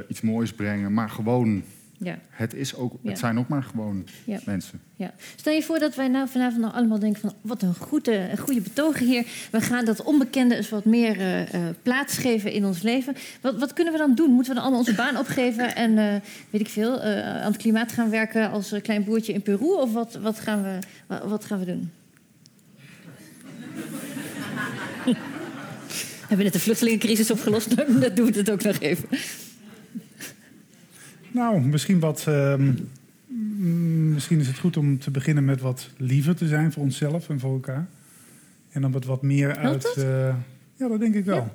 [0.09, 0.93] iets moois brengen.
[0.93, 1.63] Maar gewoon,
[2.03, 3.09] Ja, het, is ook, Ja.
[3.09, 4.39] het zijn ook maar gewoon Ja.
[4.45, 4.79] mensen.
[4.95, 5.13] ja.
[5.35, 7.33] Stel je voor dat wij nou vanavond nog allemaal denken van...
[7.41, 9.25] wat een goede, een goede betogen hier.
[9.51, 13.15] We gaan dat onbekende eens wat meer eh, eh, plaats geven in ons leven.
[13.41, 14.31] Wat, wat kunnen we dan doen?
[14.31, 15.75] Moeten we dan allemaal onze baan opgeven...
[15.75, 16.13] en eh,
[16.49, 19.65] weet ik veel, eh, aan het klimaat gaan werken als klein boertje in Peru?
[19.73, 20.77] Of wat, wat, gaan, we,
[21.07, 21.91] wa- wat gaan we doen?
[26.19, 27.75] Hebben we net de vluchtelingencrisis opgelost?
[27.75, 27.85] Dan
[28.15, 29.09] doen we het ook nog even.
[31.33, 32.25] Nou, misschien wat.
[32.27, 32.71] ehm,
[33.27, 37.29] mm, misschien is het goed om te beginnen met wat liever te zijn voor onszelf
[37.29, 37.87] en voor elkaar.
[38.69, 39.81] En dan het wat meer uit.
[39.81, 39.97] dat?
[39.97, 40.35] eh,
[40.75, 41.35] ja, dat denk ik wel.
[41.35, 41.51] Ja.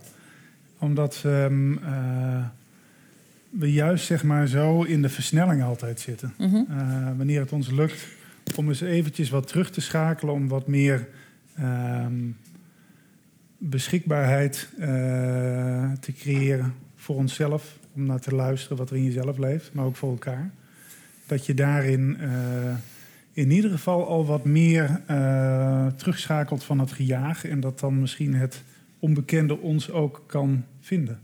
[0.79, 2.45] Omdat ehm, eh,
[3.51, 6.35] we juist zeg maar zo in de versnelling altijd zitten.
[6.39, 6.57] Mhm.
[6.57, 8.07] Eh, wanneer het ons lukt
[8.57, 11.09] om eens eventjes wat terug te schakelen, om wat meer
[11.57, 12.15] ehm,
[13.59, 14.69] beschikbaarheid
[16.01, 19.97] te creëren voor onszelf, om naar te luisteren wat er in jezelf leeft, maar ook
[19.97, 20.51] voor elkaar.
[21.27, 22.31] Dat je daarin eh,
[23.33, 28.35] in ieder geval al wat meer eh, terugschakelt van het gejaag en dat dan misschien
[28.35, 28.63] het
[28.99, 31.21] onbekende ons ook kan vinden.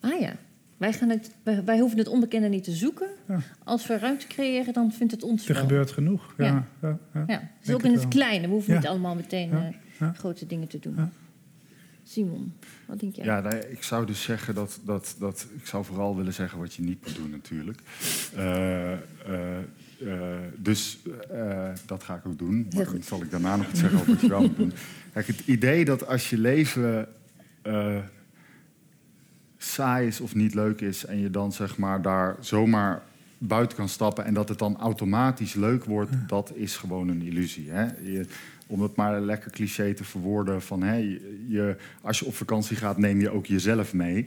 [0.00, 0.32] Ah ja,
[0.76, 3.08] wij, gaan het, wij, wij hoeven het onbekende niet te zoeken.
[3.28, 3.38] Ja.
[3.64, 5.62] Als we ruimte creëren, dan vindt het ons Er wel.
[5.62, 6.34] gebeurt genoeg.
[6.38, 6.98] Ja, Ja.
[7.26, 7.42] ja.
[7.62, 8.46] dus ook in het kleine.
[8.46, 9.50] We hoeven niet allemaal meteen
[9.98, 10.96] eh, grote dingen te doen.
[12.04, 12.10] Ja.
[12.10, 12.52] Simon,
[12.86, 13.24] wat denk jij?
[13.24, 15.46] Ja, nee, ik zou dus zeggen dat, dat, dat...
[15.58, 17.80] Ik zou vooral willen zeggen wat je niet moet doen natuurlijk.
[18.36, 18.98] Eh, eh,
[20.00, 20.98] eh, dus
[21.86, 22.68] dat ga ik ook doen.
[22.74, 24.72] Maar dan zal ik daarna nog iets zeggen over wat je wel moet doen.
[25.12, 27.08] Kijk, het idee dat als je leven
[29.56, 31.04] saai is of niet leuk is...
[31.04, 33.02] en je dan zeg maar daar zomaar
[33.38, 37.70] buiten kan stappen en dat het dan automatisch leuk wordt, dat is gewoon een illusie.
[37.70, 37.84] Hè?
[37.84, 38.26] Je,
[38.66, 40.96] om het maar lekker cliché te verwoorden van hè,
[41.48, 44.26] je, als je op vakantie gaat, neem je ook jezelf mee.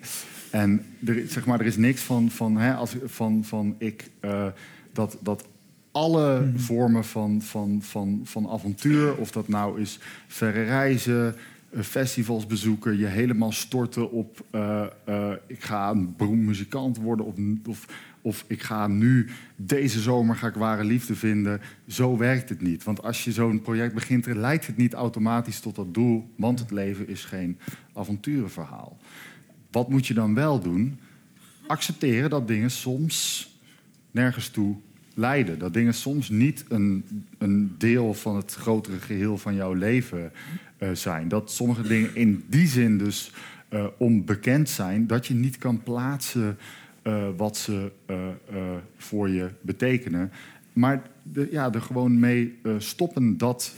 [0.52, 4.48] En er, zeg maar, er is niks van, van, hè, als, van, van ik uh,
[4.94, 5.48] dat, dat
[5.92, 6.58] alle mhm.
[6.58, 11.36] vormen van, van, van, van avontuur, of dat nou is verre reizen,
[11.70, 17.26] eh, festivals bezoeken, je helemaal storten op uh, uh, ik ga een beroemd muzikant worden
[17.26, 17.36] of,
[17.66, 17.86] of,
[18.28, 21.62] of ik ga nu deze zomer ga ik ware liefde vinden.
[21.88, 22.84] Zo werkt het niet.
[22.84, 26.72] Want als je zo'n project begint, leidt het niet automatisch tot dat doel, want het
[26.72, 27.58] leven is geen
[27.94, 28.98] avonturenverhaal.
[29.72, 31.00] Wat moet je dan wel doen?
[31.68, 33.50] Accepteren dat dingen soms
[34.12, 34.76] nergens toe
[35.14, 35.60] leiden.
[35.60, 37.04] Dat dingen soms niet een,
[37.38, 40.32] een deel van het grotere geheel van jouw leven
[40.80, 41.28] uh, zijn.
[41.28, 43.32] Dat sommige dingen in die zin dus
[43.70, 46.58] uh, onbekend zijn, dat je niet kan plaatsen
[47.08, 47.92] uh, wat ze
[48.98, 50.32] voor je betekenen.
[50.74, 53.76] Maar de, ja, er gewoon mee stoppen dat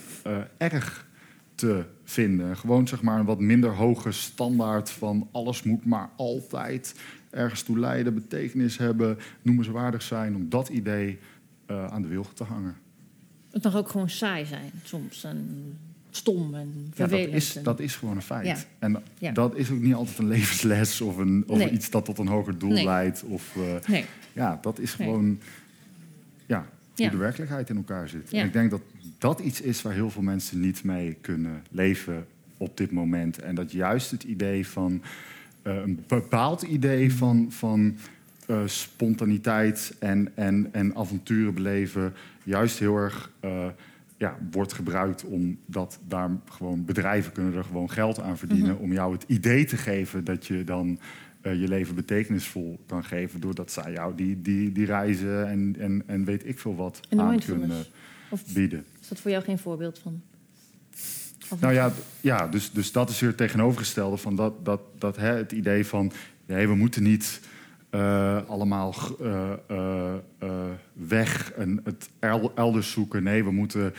[0.57, 1.07] erg
[1.55, 2.57] te vinden.
[2.57, 6.99] Gewoon zeg maar een wat minder hoge standaard van alles moet maar altijd
[7.29, 11.19] ergens toe leiden, betekenis hebben, noemenswaardig zijn, om dat idee
[11.65, 12.75] aan de wilg te hangen.
[13.51, 15.19] Het mag ook gewoon saai zijn soms
[16.09, 17.25] stom en vervelend.
[17.25, 18.45] Ja, dat, is, dat is gewoon een feit.
[18.45, 18.57] Ja.
[18.79, 19.31] En ja.
[19.31, 21.69] dat is ook niet altijd een levensles of, een, of nee.
[21.69, 22.83] iets dat tot een hoger doel nee.
[22.83, 23.23] leidt.
[23.23, 24.05] Of, uh, nee.
[24.33, 25.39] Ja, dat is gewoon
[26.45, 28.33] ja, hoe de werkelijkheid in elkaar zit.
[28.33, 28.81] En ik denk dat
[29.17, 32.25] dat iets is waar heel veel mensen niet mee kunnen leven
[32.57, 33.39] op dit moment.
[33.39, 35.01] En dat juist het idee van
[35.63, 37.97] uh, een bepaald idee van, van
[38.47, 43.31] uh, spontaniteit en, en, en avonturen beleven juist heel erg
[44.19, 48.93] ja, wordt gebruikt omdat daar gewoon bedrijven kunnen er gewoon geld aan verdienen mm om
[48.93, 50.99] jou het idee te geven dat je dan
[51.41, 56.03] uh, je leven betekenisvol kan geven doordat zij jou die, die, die reizen en, en,
[56.05, 57.85] en weet ik veel wat aan kunnen
[58.29, 58.85] of bieden.
[59.01, 60.21] Is dat voor jou geen voorbeeld van?
[61.59, 61.91] Nou ja,
[62.21, 65.85] ja dus, dus dat is weer het tegenovergestelde van dat, dat, dat hè, het idee
[65.85, 66.11] van
[66.45, 67.41] nee, we moeten niet
[67.91, 70.13] uh, allemaal uh, uh,
[70.93, 72.09] weg en het
[72.55, 73.23] elders zoeken.
[73.23, 73.93] Nee, we moeten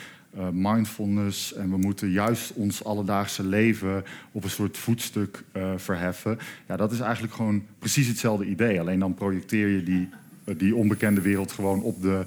[0.53, 5.45] mindfulness en we moeten juist ons alledaagse leven op een soort voetstuk
[5.77, 6.39] verheffen.
[6.69, 8.81] Ja, dat is eigenlijk gewoon precies hetzelfde idee.
[8.81, 10.09] Alleen dan projecteer je die,
[10.57, 12.27] die onbekende wereld gewoon op de.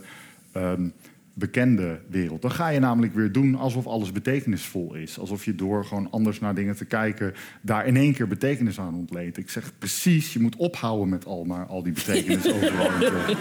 [0.55, 0.93] Um,
[1.33, 2.41] bekende wereld.
[2.41, 5.19] Dan ga je namelijk weer doen alsof alles betekenisvol is.
[5.19, 7.33] Alsof je door gewoon anders naar dingen te kijken...
[7.61, 9.37] daar in één keer betekenis aan ontleedt.
[9.37, 13.35] Ik zeg precies, je moet ophouden met al maar al die betekenis overal te,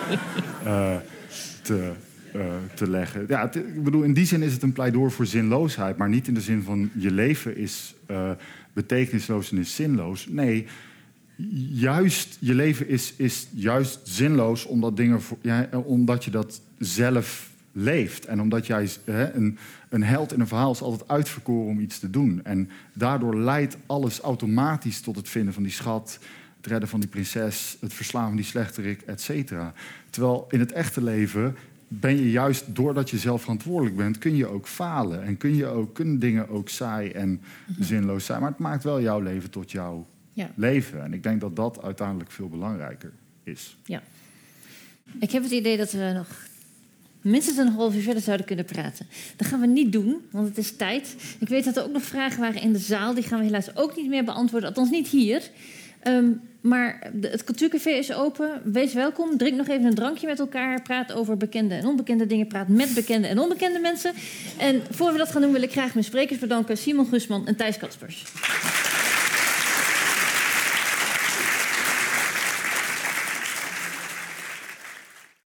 [0.65, 0.97] uh,
[1.63, 1.93] te,
[2.35, 3.25] uh, te leggen.
[3.29, 5.97] Ja, het, ik bedoel, in die zin is het een pleidooi voor zinloosheid...
[5.97, 8.31] maar niet in de zin van je leven is uh,
[8.73, 10.27] betekenisloos en is zinloos.
[10.29, 10.67] Nee,
[11.71, 17.52] juist je leven is, is juist zinloos omdat, dingen voor, ja, omdat je dat zelf
[17.73, 18.27] leeft.
[18.27, 19.59] En omdat jij hè, een,
[19.89, 22.41] een held in een verhaal is altijd uitverkoren om iets te doen.
[22.45, 26.19] En daardoor leidt alles automatisch tot het vinden van die schat,
[26.57, 29.73] het redden van die prinses, het verslaan van die slechterik, et cetera.
[30.11, 31.57] Terwijl in het echte leven
[31.89, 35.23] ben je juist doordat je zelf verantwoordelijk bent, kun je ook falen.
[35.23, 37.83] En kun je ook, kunnen dingen ook saai en mhm.
[37.83, 38.41] zinloos zijn.
[38.41, 40.51] Maar het maakt wel jouw leven tot jouw ja.
[40.55, 41.03] leven.
[41.05, 43.13] En ik denk dat dat uiteindelijk veel belangrijker
[43.43, 43.77] is.
[43.85, 44.03] Ja.
[45.21, 46.51] Ik heb het idee dat we nog
[47.23, 49.07] minstens een half uur verder zouden kunnen praten.
[49.37, 51.15] Dat gaan we niet doen, want het is tijd.
[51.39, 53.15] Ik weet dat er ook nog vragen waren in de zaal.
[53.15, 55.43] Die gaan we helaas ook niet meer beantwoorden, althans niet hier.
[56.09, 58.61] Um, maar het cultuurcafé is open.
[58.65, 59.37] Wees welkom.
[59.37, 60.83] Drink nog even een drankje met elkaar.
[60.83, 62.47] Praat over bekende en onbekende dingen.
[62.47, 64.13] Praat met bekende en onbekende mensen.
[64.59, 67.57] En voor we dat gaan doen, wil ik graag mijn sprekers bedanken: Simon Gusman en
[67.57, 68.25] Thijs Kaspers.